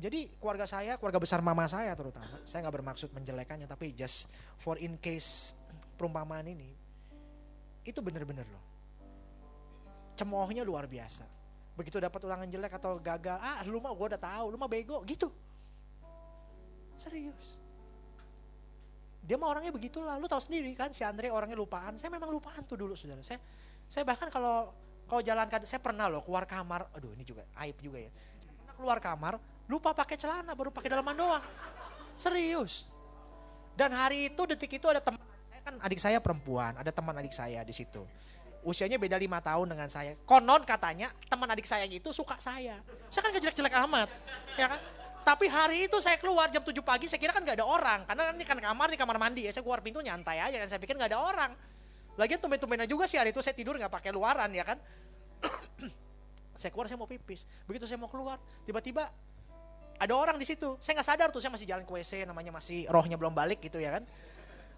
[0.00, 4.24] Jadi keluarga saya, keluarga besar mama saya terutama, saya nggak bermaksud menjelekannya, tapi just
[4.56, 5.52] for in case
[6.00, 6.74] perumpamaan ini,
[7.84, 8.64] itu bener-bener loh.
[10.16, 11.41] Cemoohnya luar biasa
[11.72, 15.00] begitu dapat ulangan jelek atau gagal ah lu mah gue udah tahu lu mah bego
[15.08, 15.32] gitu.
[17.00, 17.60] Serius.
[19.22, 20.18] Dia mah orangnya begitulah.
[20.18, 21.96] Lu tahu sendiri kan si Andre orangnya lupaan.
[21.96, 23.22] Saya memang lupaan tuh dulu saudara.
[23.24, 23.40] Saya
[23.86, 24.74] saya bahkan kalau
[25.06, 26.90] kalau jalan saya pernah loh keluar kamar.
[26.94, 28.10] Aduh ini juga aib juga ya.
[28.42, 29.34] Pernah keluar kamar
[29.70, 31.44] lupa pakai celana baru pakai dalaman doang.
[32.20, 32.84] Serius.
[33.72, 37.30] Dan hari itu detik itu ada teman saya kan adik saya perempuan ada teman adik
[37.30, 38.02] saya di situ
[38.62, 40.14] usianya beda lima tahun dengan saya.
[40.22, 42.78] Konon katanya teman adik saya itu suka saya.
[43.10, 44.08] Saya kan gak jelek-jelek amat,
[44.54, 44.80] ya kan?
[45.22, 48.02] Tapi hari itu saya keluar jam 7 pagi, saya kira kan gak ada orang.
[48.06, 49.54] Karena ini kan kamar, ini kamar mandi ya.
[49.54, 50.66] Saya keluar pintu nyantai aja kan.
[50.66, 51.50] Saya pikir gak ada orang.
[52.18, 54.78] Lagian tumben-tumbenan juga sih hari itu saya tidur gak pakai luaran ya kan.
[56.60, 57.46] saya keluar, saya mau pipis.
[57.70, 59.10] Begitu saya mau keluar, tiba-tiba
[60.02, 60.74] ada orang di situ.
[60.82, 63.78] Saya nggak sadar tuh, saya masih jalan ke WC, namanya masih rohnya belum balik gitu
[63.78, 64.02] ya kan.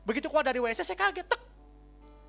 [0.05, 1.41] Begitu keluar dari WC, saya kaget, tek,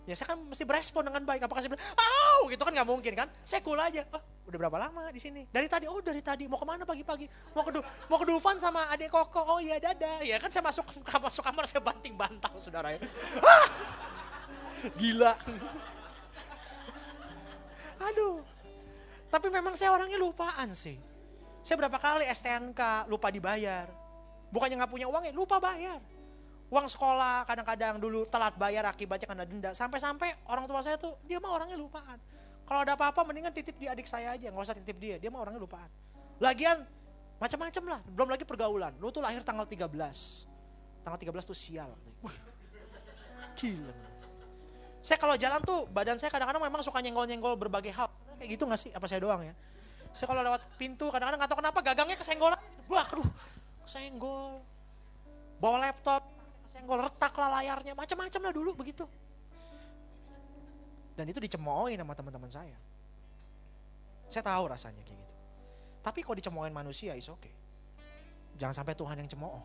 [0.05, 1.49] Ya saya kan mesti berespon dengan baik.
[1.49, 3.27] Apakah saya bilang, "Au!" gitu kan nggak mungkin kan?
[3.41, 4.05] Saya cool aja.
[4.13, 5.49] Oh, udah berapa lama di sini?
[5.49, 5.89] Dari tadi.
[5.89, 6.45] Oh, dari tadi.
[6.45, 7.25] Mau ke mana pagi-pagi?
[7.57, 9.41] Mau ke mau ke Dufan sama adik Koko.
[9.41, 10.21] Oh iya, dadah.
[10.21, 10.85] Ya kan saya masuk
[11.25, 13.01] masuk kamar saya banting bantal saudara ya.
[13.41, 13.67] Ah!
[14.93, 15.33] Gila.
[18.05, 18.45] Aduh.
[19.33, 21.01] Tapi memang saya orangnya lupaan sih.
[21.65, 23.89] Saya berapa kali STNK lupa dibayar.
[24.53, 25.97] Bukannya nggak punya uang ya, lupa bayar
[26.69, 29.71] uang sekolah kadang-kadang dulu telat bayar akibatnya karena denda.
[29.71, 32.17] Sampai-sampai orang tua saya tuh dia mah orangnya lupaan.
[32.65, 35.45] Kalau ada apa-apa mendingan titip di adik saya aja nggak usah titip dia dia mah
[35.45, 35.89] orangnya lupaan.
[36.41, 36.81] Lagian
[37.37, 38.93] macam-macam lah belum lagi pergaulan.
[38.97, 39.85] Lu tuh lahir tanggal 13
[41.05, 41.93] tanggal 13 tuh sial.
[43.61, 43.93] Gila.
[45.05, 48.09] Saya kalau jalan tuh badan saya kadang-kadang memang suka nyenggol-nyenggol berbagai hal.
[48.41, 48.89] Kayak gitu gak sih?
[48.89, 49.53] Apa saya doang ya?
[50.09, 52.55] Saya kalau lewat pintu kadang-kadang nggak tahu kenapa gagangnya kesenggol
[52.89, 53.27] wah aduh
[53.85, 54.63] kesenggol.
[55.61, 56.34] Bawa laptop
[56.75, 59.07] senggol retak lah layarnya, macam-macam lah dulu begitu.
[61.15, 62.75] Dan itu dicemoohin sama teman-teman saya.
[64.27, 65.33] Saya tahu rasanya kayak gitu.
[66.03, 67.39] Tapi kalau dicemoohin manusia is oke.
[67.39, 67.55] Okay.
[68.59, 69.63] Jangan sampai Tuhan yang cemooh.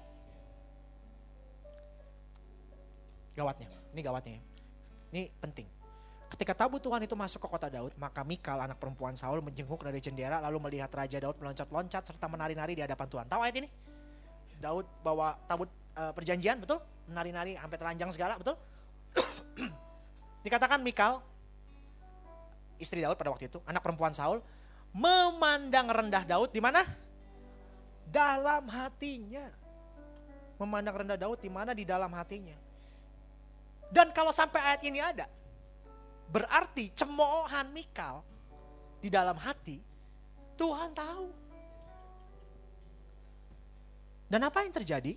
[3.35, 4.39] Gawatnya, ini gawatnya.
[5.11, 5.67] Ini penting.
[6.31, 9.99] Ketika tabu Tuhan itu masuk ke kota Daud, maka Mikal anak perempuan Saul menjenguk dari
[9.99, 13.27] jendela lalu melihat Raja Daud meloncat-loncat serta menari-nari di hadapan Tuhan.
[13.27, 13.69] Tahu ayat ini?
[14.63, 15.67] Daud bawa tabut
[15.99, 16.79] uh, perjanjian, betul?
[17.09, 18.59] Nari-nari sampai telanjang segala, betul?
[20.45, 21.25] Dikatakan Mikal,
[22.77, 24.45] istri Daud pada waktu itu, anak perempuan Saul,
[24.93, 26.83] memandang rendah Daud di mana?
[28.11, 29.47] dalam hatinya.
[30.61, 32.59] Memandang rendah Daud di mana di dalam hatinya.
[33.89, 35.27] Dan kalau sampai ayat ini ada,
[36.29, 38.21] berarti cemoohan Mikal
[39.01, 39.81] di dalam hati,
[40.61, 41.27] Tuhan tahu.
[44.31, 45.17] Dan apa yang terjadi?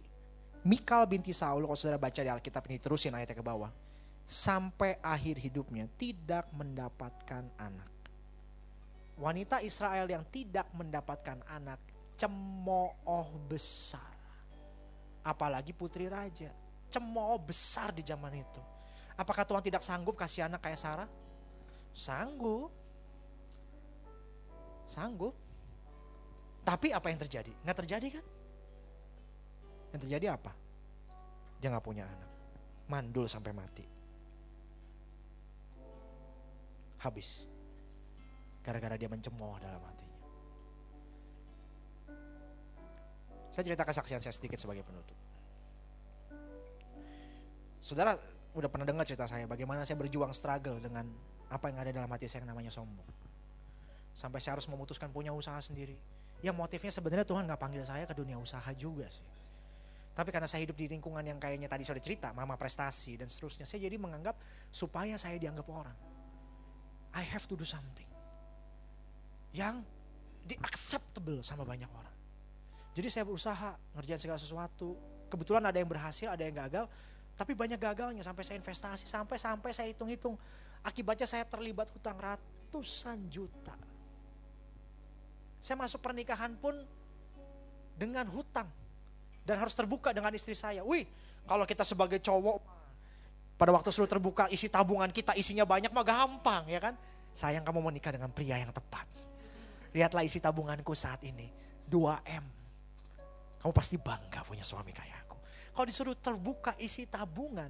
[0.64, 3.68] Mikal binti Saul, kalau saudara baca di Alkitab ini, terusin ayatnya ke bawah.
[4.24, 7.91] Sampai akhir hidupnya tidak mendapatkan anak.
[9.20, 11.84] Wanita Israel yang tidak mendapatkan anak,
[12.16, 14.16] cemooh besar.
[15.20, 16.55] Apalagi putri raja,
[16.88, 18.64] cemooh besar di zaman itu.
[19.20, 21.09] Apakah Tuhan tidak sanggup kasih anak kayak Sarah?
[21.91, 22.72] Sanggup.
[24.88, 25.36] Sanggup.
[26.64, 27.51] Tapi apa yang terjadi?
[27.68, 28.26] Nggak terjadi kan?
[29.93, 30.51] Yang terjadi apa?
[31.61, 32.29] Dia nggak punya anak.
[32.89, 33.85] Mandul sampai mati.
[36.99, 37.45] Habis.
[38.65, 40.19] Gara-gara dia mencemooh dalam hatinya.
[43.53, 45.15] Saya cerita kesaksian saya sedikit sebagai penutup.
[47.77, 48.17] Saudara
[48.57, 51.05] udah pernah dengar cerita saya bagaimana saya berjuang struggle dengan
[51.53, 53.05] apa yang ada dalam hati saya yang namanya sombong.
[54.17, 55.93] Sampai saya harus memutuskan punya usaha sendiri.
[56.41, 59.25] Ya motifnya sebenarnya Tuhan nggak panggil saya ke dunia usaha juga sih.
[60.14, 63.66] Tapi karena saya hidup di lingkungan yang kayaknya tadi saya cerita, mama prestasi dan seterusnya,
[63.66, 64.38] saya jadi menganggap
[64.70, 65.97] supaya saya dianggap orang.
[67.18, 68.05] I have to do something.
[69.57, 69.82] Yang
[70.45, 72.14] di acceptable sama banyak orang.
[72.93, 74.93] Jadi saya berusaha ngerjain segala sesuatu.
[75.34, 76.86] Kebetulan ada yang berhasil, ada yang gagal.
[77.34, 80.38] Tapi banyak gagalnya sampai saya investasi, sampai sampai saya hitung-hitung.
[80.86, 83.74] Akibatnya saya terlibat hutang ratusan juta.
[85.57, 86.78] Saya masuk pernikahan pun
[87.97, 88.70] dengan hutang
[89.43, 90.81] dan harus terbuka dengan istri saya.
[90.81, 91.03] Wih,
[91.43, 92.57] kalau kita sebagai cowok
[93.59, 96.95] pada waktu sudah terbuka isi tabungan kita isinya banyak mah gampang ya kan.
[97.35, 99.05] Sayang kamu menikah dengan pria yang tepat.
[99.93, 101.49] Lihatlah isi tabunganku saat ini.
[101.89, 102.45] 2M.
[103.59, 105.37] Kamu pasti bangga punya suami kayak aku.
[105.75, 107.69] Kalau disuruh terbuka isi tabungan.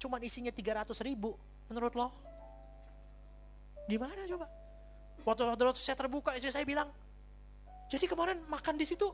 [0.00, 1.36] Cuman isinya 300 ribu.
[1.68, 2.08] Menurut lo?
[3.84, 4.48] Gimana coba?
[5.28, 6.88] Waktu, waktu saya terbuka istri saya bilang.
[7.92, 9.12] Jadi kemarin makan di situ.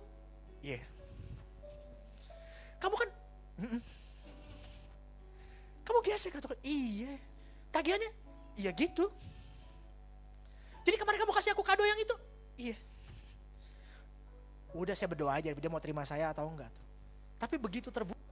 [0.63, 0.79] Iya.
[0.79, 0.96] Yeah
[2.87, 3.11] kamu kan,
[3.67, 3.81] mm-mm.
[5.83, 7.19] kamu gesek atau iya,
[7.75, 8.11] tagihannya,
[8.55, 9.11] iya gitu.
[10.87, 12.15] Jadi kemarin kamu kasih aku kado yang itu,
[12.63, 12.79] iya.
[14.71, 16.71] Udah saya berdoa aja, dia mau terima saya atau enggak.
[17.43, 18.23] Tapi begitu terbuka,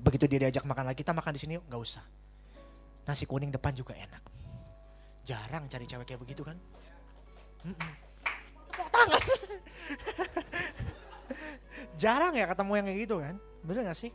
[0.00, 2.04] begitu dia diajak makan lagi, kita makan di sini, nggak usah.
[3.04, 4.24] Nasi kuning depan juga enak.
[5.28, 6.56] Jarang cari cewek kayak begitu kan?
[7.68, 7.92] Mm-mm.
[11.94, 13.34] Jarang ya ketemu yang kayak gitu kan.
[13.64, 14.10] Bener gak sih?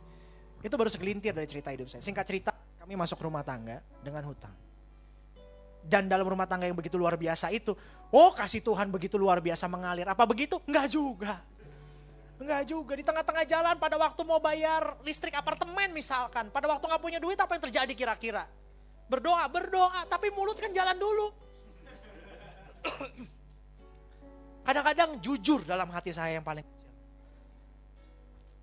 [0.60, 2.04] Itu baru segelintir dari cerita hidup saya.
[2.04, 4.52] Singkat cerita, kami masuk rumah tangga dengan hutang.
[5.80, 7.72] Dan dalam rumah tangga yang begitu luar biasa itu,
[8.12, 10.04] oh kasih Tuhan begitu luar biasa mengalir.
[10.04, 10.60] Apa begitu?
[10.68, 11.40] Enggak juga.
[12.36, 12.92] Enggak juga.
[13.00, 16.52] Di tengah-tengah jalan pada waktu mau bayar listrik apartemen misalkan.
[16.52, 18.44] Pada waktu gak punya duit apa yang terjadi kira-kira?
[19.08, 20.04] Berdoa, berdoa.
[20.04, 21.26] Tapi mulut kan jalan dulu.
[24.68, 26.64] Kadang-kadang jujur dalam hati saya yang paling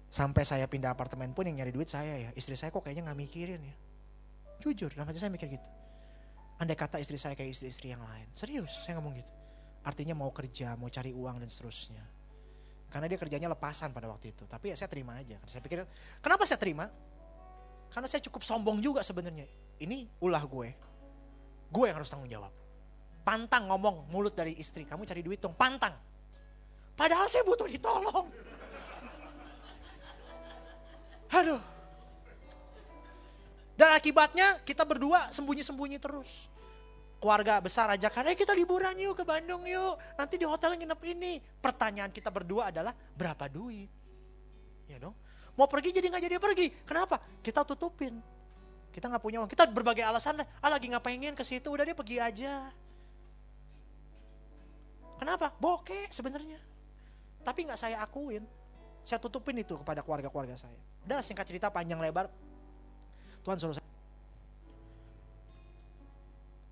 [0.08, 2.30] Sampai saya pindah apartemen pun yang nyari duit saya ya.
[2.32, 3.76] Istri saya kok kayaknya nggak mikirin ya.
[4.64, 5.70] Jujur, dalam hati saya mikir gitu.
[6.58, 8.26] Andai kata istri saya kayak istri-istri yang lain.
[8.34, 9.34] Serius, saya ngomong gitu.
[9.86, 12.02] Artinya mau kerja, mau cari uang dan seterusnya.
[12.90, 14.48] Karena dia kerjanya lepasan pada waktu itu.
[14.50, 15.38] Tapi ya saya terima aja.
[15.46, 15.86] Saya pikir,
[16.24, 16.90] kenapa saya terima?
[17.92, 19.46] Karena saya cukup sombong juga sebenarnya.
[19.78, 20.70] Ini ulah gue.
[21.70, 22.50] Gue yang harus tanggung jawab.
[23.28, 25.94] Pantang ngomong mulut dari istri, kamu cari duit dong, pantang.
[26.96, 28.32] Padahal saya butuh ditolong.
[31.32, 31.62] Aduh.
[33.78, 36.50] Dan akibatnya kita berdua sembunyi-sembunyi terus.
[37.18, 39.98] Keluarga besar ajakan, eh kita liburan yuk ke Bandung yuk.
[40.18, 41.42] Nanti di hotel nginep ini.
[41.62, 43.90] Pertanyaan kita berdua adalah berapa duit?
[44.86, 45.18] Ya dong.
[45.58, 46.68] Mau pergi jadi nggak jadi pergi.
[46.86, 47.18] Kenapa?
[47.42, 48.22] Kita tutupin.
[48.94, 49.50] Kita nggak punya uang.
[49.50, 50.42] Kita berbagai alasan.
[50.42, 51.70] Ah lagi nggak pengen ke situ.
[51.70, 52.70] Udah dia pergi aja.
[55.18, 55.54] Kenapa?
[55.58, 56.62] Bokeh sebenarnya.
[57.42, 58.46] Tapi nggak saya akuin.
[59.08, 60.76] Saya tutupin itu kepada keluarga-keluarga saya.
[61.08, 62.28] Udah singkat cerita panjang lebar.
[63.40, 63.88] Tuhan suruh saya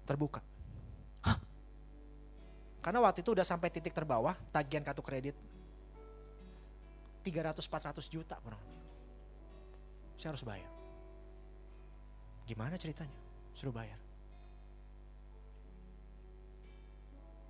[0.03, 0.43] terbuka.
[1.23, 1.39] Hah?
[2.83, 5.31] Karena waktu itu udah sampai titik terbawah, tagihan kartu kredit
[7.23, 8.59] 300-400 juta kurang
[10.19, 10.67] Saya harus bayar.
[12.43, 13.15] Gimana ceritanya?
[13.55, 13.95] Suruh bayar.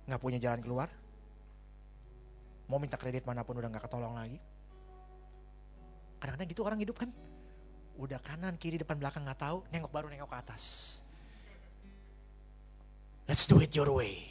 [0.06, 0.88] Nggak punya jalan keluar.
[2.70, 4.38] Mau minta kredit mana pun udah nggak ketolong lagi
[6.18, 7.10] Kadang-kadang gitu orang hidup kan.
[7.96, 10.64] Udah kanan, kiri, depan, belakang nggak tahu, nengok baru nengok ke atas.
[13.26, 14.28] Let's do it your way.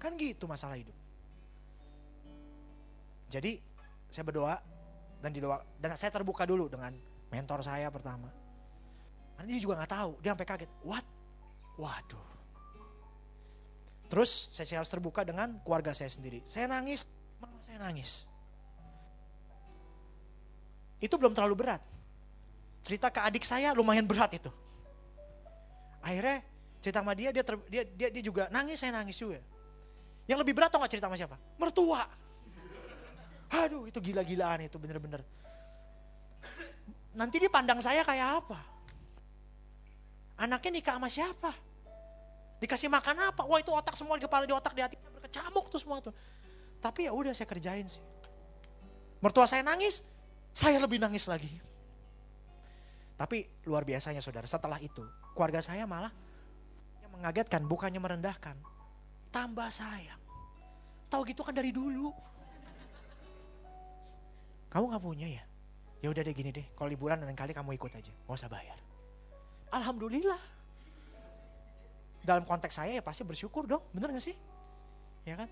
[0.00, 0.94] Kan gitu masalah hidup.
[3.26, 3.58] Jadi
[4.06, 4.56] saya berdoa
[5.18, 6.94] dan didoa dan saya terbuka dulu dengan
[7.28, 8.30] mentor saya pertama.
[9.36, 10.70] Nanti dia juga nggak tahu, dia sampai kaget.
[10.86, 11.06] What?
[11.76, 12.28] Waduh.
[14.06, 16.40] Terus saya harus terbuka dengan keluarga saya sendiri.
[16.46, 17.02] Saya nangis,
[17.42, 18.24] mama saya nangis.
[21.06, 21.82] Itu belum terlalu berat.
[22.82, 24.50] Cerita ke adik saya lumayan berat itu.
[26.02, 26.42] Akhirnya
[26.82, 29.38] cerita sama dia, dia, ter, dia, dia, dia juga nangis, saya nangis juga.
[30.26, 31.38] Yang lebih berat tau gak cerita sama siapa?
[31.58, 32.02] Mertua.
[33.62, 35.22] Aduh itu gila-gilaan itu bener-bener.
[37.14, 38.58] Nanti dia pandang saya kayak apa?
[40.36, 41.50] Anaknya nikah sama siapa?
[42.58, 43.46] Dikasih makan apa?
[43.46, 44.96] Wah itu otak semua di kepala, di otak, di hati.
[44.98, 46.12] Berkecamuk tuh semua tuh.
[46.82, 48.02] Tapi ya udah saya kerjain sih.
[49.24, 50.04] Mertua saya nangis,
[50.56, 51.52] saya lebih nangis lagi.
[53.20, 55.04] Tapi luar biasanya saudara, setelah itu
[55.36, 56.08] keluarga saya malah
[57.04, 58.56] yang mengagetkan, bukannya merendahkan.
[59.28, 60.20] Tambah sayang.
[61.12, 62.08] Tahu gitu kan dari dulu.
[64.72, 65.44] Kamu gak punya ya?
[66.00, 68.76] Ya udah deh gini deh, kalau liburan dan kali kamu ikut aja, gak usah bayar.
[69.72, 70.40] Alhamdulillah
[72.24, 74.36] dalam konteks saya ya pasti bersyukur dong, bener gak sih?
[75.28, 75.48] Ya kan?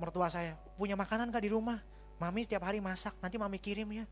[0.00, 1.80] Mertua saya, punya makanan gak di rumah?
[2.18, 4.04] Mami setiap hari masak, nanti mami kirim ya.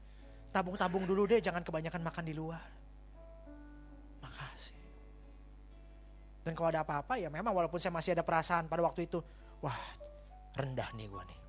[0.54, 2.62] Tabung-tabung dulu deh, jangan kebanyakan makan di luar.
[4.22, 4.78] Makasih.
[6.46, 9.18] Dan kalau ada apa-apa ya memang walaupun saya masih ada perasaan pada waktu itu,
[9.58, 9.76] wah
[10.54, 11.40] rendah nih gue nih.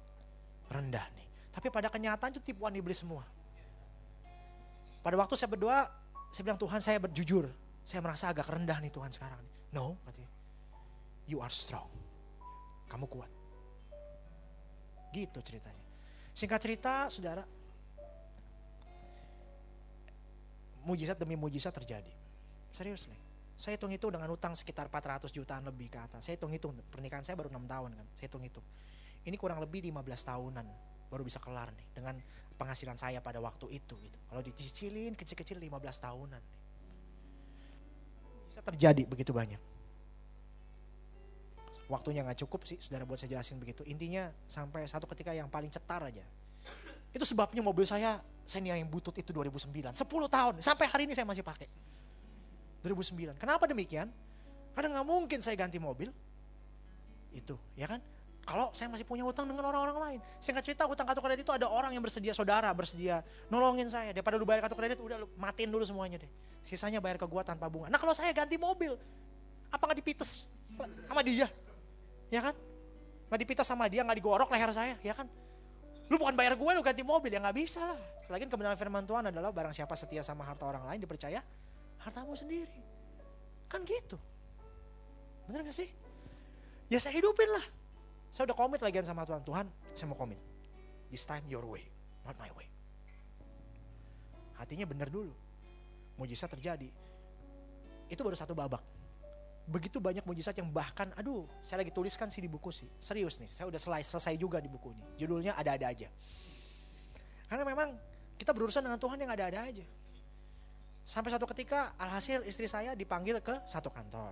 [0.74, 1.28] Rendah nih.
[1.54, 3.22] Tapi pada kenyataan itu tipuan iblis semua.
[5.06, 5.88] Pada waktu saya berdoa,
[6.34, 7.46] saya bilang Tuhan saya berjujur.
[7.88, 9.40] Saya merasa agak rendah nih Tuhan sekarang.
[9.72, 10.28] No, katanya
[11.28, 11.92] you are strong.
[12.88, 13.32] Kamu kuat.
[15.12, 15.87] Gitu ceritanya.
[16.38, 17.42] Singkat cerita, saudara,
[20.86, 22.14] mujizat demi mujizat terjadi.
[22.70, 23.18] Serius nih.
[23.58, 26.22] Saya hitung itu dengan utang sekitar 400 jutaan lebih ke atas.
[26.22, 28.06] Saya hitung itu pernikahan saya baru 6 tahun kan.
[28.22, 28.62] Saya hitung itu.
[29.26, 29.98] Ini kurang lebih 15
[30.30, 30.66] tahunan
[31.10, 32.22] baru bisa kelar nih dengan
[32.54, 34.18] penghasilan saya pada waktu itu gitu.
[34.30, 36.44] Kalau dicicilin kecil-kecil 15 tahunan.
[38.46, 39.77] Bisa terjadi begitu banyak
[41.88, 45.72] waktunya nggak cukup sih saudara buat saya jelasin begitu intinya sampai satu ketika yang paling
[45.72, 46.24] cetar aja
[47.16, 51.24] itu sebabnya mobil saya Xenia yang butut itu 2009 10 tahun sampai hari ini saya
[51.28, 51.68] masih pakai
[52.84, 54.12] 2009 kenapa demikian
[54.76, 56.12] karena nggak mungkin saya ganti mobil
[57.32, 58.04] itu ya kan
[58.48, 60.20] kalau saya masih punya utang dengan orang-orang lain.
[60.40, 63.20] Singkat cerita utang kartu kredit itu ada orang yang bersedia, saudara bersedia
[63.52, 64.16] nolongin saya.
[64.16, 66.32] Daripada lu bayar kartu kredit, udah lu matiin dulu semuanya deh.
[66.64, 67.92] Sisanya bayar ke gua tanpa bunga.
[67.92, 68.96] Nah kalau saya ganti mobil,
[69.68, 70.48] apa nggak dipites
[71.12, 71.52] sama dia?
[72.28, 72.56] Ya kan?
[73.28, 75.28] Nggak dipita sama dia, nggak digorok leher saya, ya kan?
[76.08, 78.00] Lu bukan bayar gue, lu ganti mobil, ya nggak bisa lah.
[78.32, 81.44] Lagi kebenaran firman Tuhan adalah barang siapa setia sama harta orang lain dipercaya
[82.04, 82.80] hartamu sendiri.
[83.68, 84.16] Kan gitu.
[85.48, 85.88] Bener gak sih?
[86.88, 87.64] Ya saya hidupin lah.
[88.32, 89.44] Saya udah komit lagi sama Tuhan.
[89.44, 90.40] Tuhan, saya mau komit.
[91.08, 91.84] This time your way,
[92.24, 92.68] not my way.
[94.60, 95.32] Hatinya bener dulu.
[96.20, 96.92] Mujizat terjadi.
[98.08, 98.97] Itu baru satu babak
[99.68, 102.88] begitu banyak mujizat yang bahkan aduh saya lagi tuliskan sih di buku sih.
[103.04, 105.04] Serius nih saya udah selesai selesai juga di buku ini.
[105.20, 106.08] Judulnya ada-ada aja.
[107.52, 107.92] Karena memang
[108.40, 109.84] kita berurusan dengan Tuhan yang ada-ada aja.
[111.04, 114.32] Sampai satu ketika alhasil istri saya dipanggil ke satu kantor.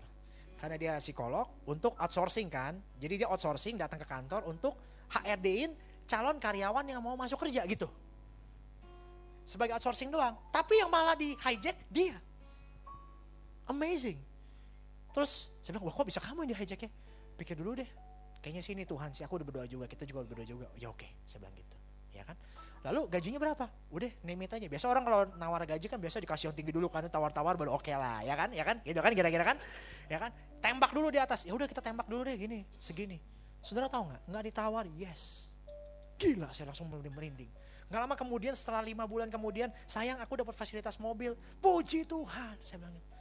[0.55, 2.79] Karena dia psikolog untuk outsourcing kan.
[2.95, 4.75] Jadi dia outsourcing datang ke kantor untuk
[5.11, 5.75] HRD-in
[6.07, 7.91] calon karyawan yang mau masuk kerja gitu.
[9.43, 10.35] Sebagai outsourcing doang.
[10.51, 12.15] Tapi yang malah di hijack dia.
[13.67, 14.34] Amazing
[15.15, 16.91] Terus saya bilang, wah kok bisa kamu yang di hijack ya?
[17.39, 17.87] Pikir dulu deh,
[18.43, 20.67] kayaknya sini Tuhan sih, aku udah berdoa juga, kita juga berdoa juga.
[20.75, 21.77] Ya oke, saya bilang gitu.
[22.11, 22.35] Ya kan?
[22.83, 23.65] Lalu gajinya berapa?
[23.95, 24.67] Udah, name it aja.
[24.67, 27.87] Biasa orang kalau nawar gaji kan biasa dikasih yang tinggi dulu kan, tawar-tawar baru oke
[27.87, 28.51] okay lah, ya kan?
[28.51, 28.83] Ya kan?
[28.83, 29.57] Gitu kan kira-kira kan?
[30.11, 30.35] Ya kan?
[30.59, 31.47] Tembak dulu di atas.
[31.47, 33.23] Ya udah kita tembak dulu deh gini, segini.
[33.63, 34.21] Saudara tahu nggak?
[34.27, 35.47] Nggak ditawar, yes.
[36.19, 37.49] Gila, saya langsung merinding.
[37.87, 41.39] Nggak lama kemudian setelah lima bulan kemudian, sayang aku dapat fasilitas mobil.
[41.63, 43.14] Puji Tuhan, saya bilang gitu.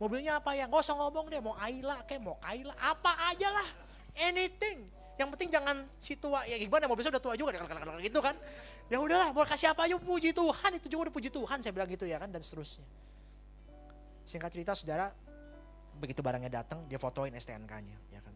[0.00, 0.64] Mobilnya apa ya?
[0.64, 3.68] Gak usah ngomong deh, mau Ayla kayak mau Kaila, apa aja lah.
[4.16, 4.88] Anything.
[5.20, 7.52] Yang penting jangan si tua, ya gimana mobilnya udah tua juga
[8.00, 8.32] gitu kan.
[8.88, 11.92] Ya udahlah, mau kasih apa aja puji Tuhan, itu juga udah puji Tuhan, saya bilang
[11.92, 12.82] gitu ya kan, dan seterusnya.
[14.24, 15.12] Singkat cerita saudara,
[16.00, 18.32] begitu barangnya datang, dia fotoin STNK-nya, ya kan.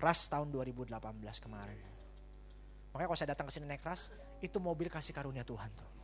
[0.00, 0.96] Ras tahun 2018
[1.44, 1.76] kemarin.
[2.96, 4.08] Makanya kalau saya datang ke sini naik ras,
[4.40, 5.99] itu mobil kasih karunia Tuhan tuh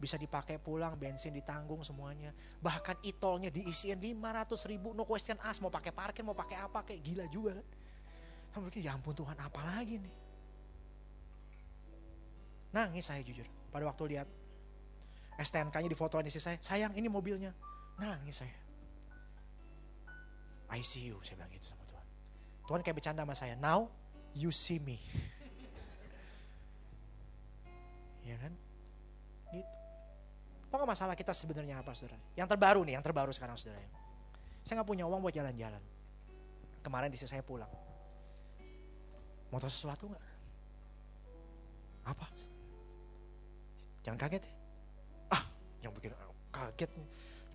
[0.00, 2.32] bisa dipakai pulang, bensin ditanggung semuanya.
[2.64, 7.04] Bahkan itolnya diisiin 500 ribu, no question ask, mau pakai parkir, mau pakai apa, kayak
[7.04, 7.66] gila juga kan.
[8.56, 10.14] Kamu pikir, ya ampun Tuhan, apa lagi nih?
[12.72, 14.26] Nangis saya jujur, pada waktu lihat
[15.36, 15.98] STNK-nya di
[16.32, 17.52] saya, sayang ini mobilnya.
[18.00, 18.56] Nangis saya.
[20.72, 22.06] I see you, saya bilang gitu sama Tuhan.
[22.64, 23.92] Tuhan kayak bercanda sama saya, now
[24.32, 24.96] you see me.
[30.70, 32.18] masalah kita sebenarnya apa saudara?
[32.38, 33.82] Yang terbaru nih, yang terbaru sekarang saudara.
[34.62, 35.82] Saya nggak punya uang buat jalan-jalan.
[36.86, 37.68] Kemarin di saya pulang.
[39.50, 40.24] Mau tahu sesuatu nggak?
[42.06, 42.26] Apa?
[44.06, 44.54] Jangan kaget ya.
[45.34, 45.44] Ah,
[45.82, 46.14] yang bikin
[46.50, 46.90] kaget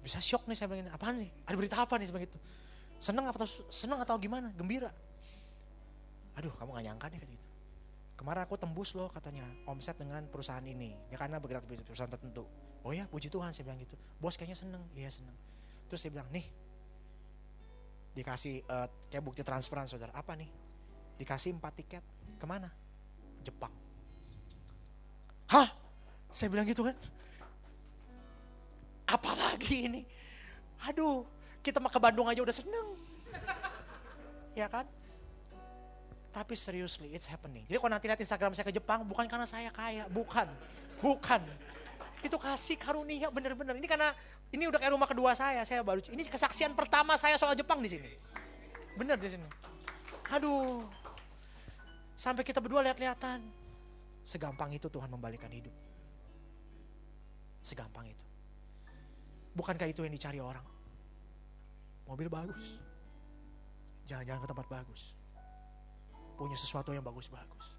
[0.05, 1.32] bisa shock nih saya bilang apaan nih?
[1.49, 2.38] Ada berita apa nih sebegitu?
[3.01, 4.53] Seneng atau seneng atau gimana?
[4.53, 4.93] Gembira.
[6.38, 7.45] Aduh, kamu gak nyangka nih gitu.
[8.16, 10.93] Kemarin aku tembus loh katanya omset dengan perusahaan ini.
[11.09, 12.45] Ya karena bergerak di perusahaan tertentu.
[12.86, 13.98] Oh ya, puji Tuhan saya bilang gitu.
[14.22, 14.84] Bos kayaknya seneng.
[14.94, 15.34] Iya seneng.
[15.90, 16.46] Terus saya bilang, nih
[18.16, 20.14] dikasih uh, kayak bukti transferan saudara.
[20.14, 20.48] Apa nih?
[21.18, 22.06] Dikasih empat tiket.
[22.38, 22.70] Ke mana?
[23.42, 23.74] Jepang.
[25.50, 25.74] Hah?
[26.30, 26.94] Saya bilang gitu kan.
[29.10, 30.02] Apalagi ini?
[30.86, 31.26] Aduh,
[31.66, 32.88] kita mah ke Bandung aja udah seneng.
[34.62, 34.86] ya kan?
[36.30, 37.66] Tapi seriously, it's happening.
[37.66, 40.46] Jadi kalau nanti lihat Instagram saya ke Jepang, bukan karena saya kaya, bukan.
[41.00, 41.42] Bukan.
[42.26, 43.78] Itu kasih karunia bener-bener.
[43.78, 44.09] Ini karena
[44.49, 47.93] ini udah kayak rumah kedua saya, saya baru ini kesaksian pertama saya soal Jepang di
[47.93, 48.09] sini.
[48.97, 49.45] Bener di sini.
[50.34, 50.82] Aduh.
[52.17, 53.45] Sampai kita berdua lihat-lihatan.
[54.26, 55.76] Segampang itu Tuhan membalikan hidup.
[57.61, 58.26] Segampang itu.
[59.53, 60.65] Bukankah itu yang dicari orang?
[62.09, 62.82] Mobil bagus.
[64.09, 65.13] Jalan-jalan ke tempat bagus.
[66.39, 67.74] Punya sesuatu yang bagus-bagus.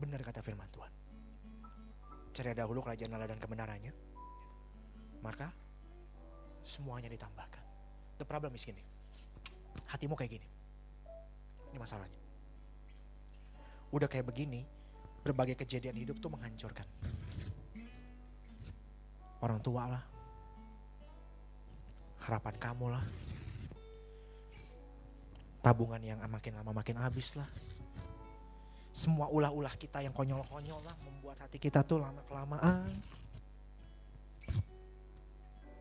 [0.00, 0.92] Benar kata firman Tuhan.
[2.32, 3.92] Cari dahulu kerajaan Allah dan kebenarannya.
[5.20, 5.52] Maka
[6.64, 7.60] semuanya ditambahkan.
[8.16, 8.80] The problem is gini.
[9.92, 10.48] Hatimu kayak gini.
[11.70, 12.16] Ini masalahnya.
[13.92, 14.64] Udah kayak begini,
[15.20, 16.88] berbagai kejadian hidup tuh menghancurkan
[19.40, 20.04] orang tua lah,
[22.24, 23.04] harapan kamu lah,
[25.64, 27.48] tabungan yang makin lama makin habis lah.
[28.90, 32.90] Semua ulah-ulah kita yang konyol-konyol lah membuat hati kita tuh lama kelamaan.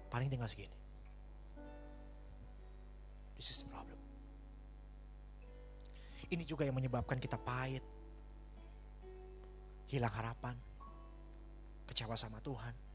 [0.09, 0.77] Paling tinggal segini.
[3.37, 3.97] This is the problem.
[6.29, 7.81] Ini juga yang menyebabkan kita pahit.
[9.89, 10.53] Hilang harapan.
[11.89, 12.89] Kecewa sama Tuhan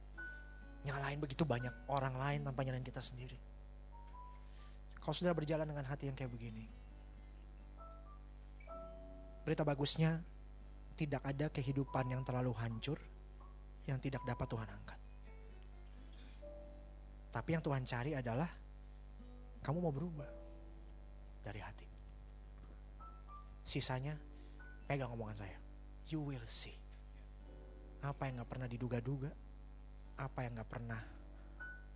[0.84, 3.40] nyalain begitu banyak orang lain tanpa nyalain kita sendiri.
[5.00, 6.68] Kalau sudah berjalan dengan hati yang kayak begini,
[9.44, 10.24] berita bagusnya
[10.96, 12.96] tidak ada kehidupan yang terlalu hancur
[13.84, 14.98] yang tidak dapat Tuhan angkat.
[17.34, 18.48] Tapi yang Tuhan cari adalah
[19.60, 20.30] kamu mau berubah
[21.44, 21.88] dari hati.
[23.64, 24.16] Sisanya
[24.88, 25.58] pegang omongan saya.
[26.08, 26.76] You will see.
[28.04, 29.32] Apa yang gak pernah diduga-duga,
[30.20, 31.00] apa yang gak pernah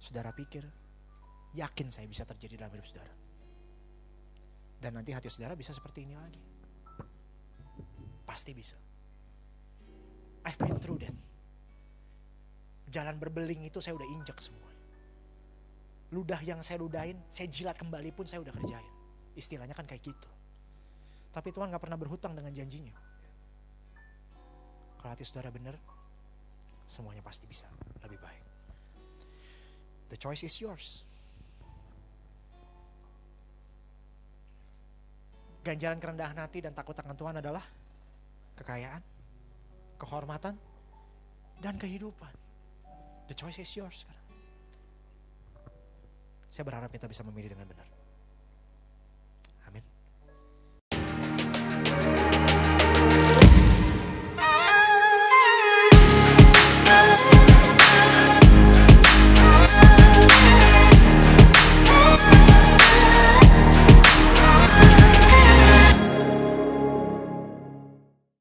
[0.01, 0.65] saudara pikir,
[1.55, 3.15] yakin saya bisa terjadi dalam hidup saudara.
[4.81, 6.58] Dan nanti hati saudara bisa seperti ini lagi.
[8.29, 8.77] Pasti bisa.
[10.45, 11.17] I've been through that.
[12.93, 14.69] Jalan berbeling itu saya udah injek semua.
[16.13, 18.93] Ludah yang saya ludahin, saya jilat kembali pun saya udah kerjain.
[19.33, 20.29] Istilahnya kan kayak gitu.
[21.33, 22.97] Tapi Tuhan gak pernah berhutang dengan janjinya.
[25.01, 25.77] Kalau hati saudara benar,
[26.89, 27.69] semuanya pasti bisa
[28.05, 28.45] lebih baik.
[30.09, 31.05] The choice is yours.
[35.61, 37.78] Ganjaran kerendahan hati dan takut akan Tuhan adalah
[38.59, 39.03] kekayaan,
[39.97, 40.55] kehormatan,
[41.65, 42.31] dan kehidupan.
[43.31, 44.27] The choice is yours sekarang.
[46.49, 47.88] Saya berharap kita bisa memilih dengan benar.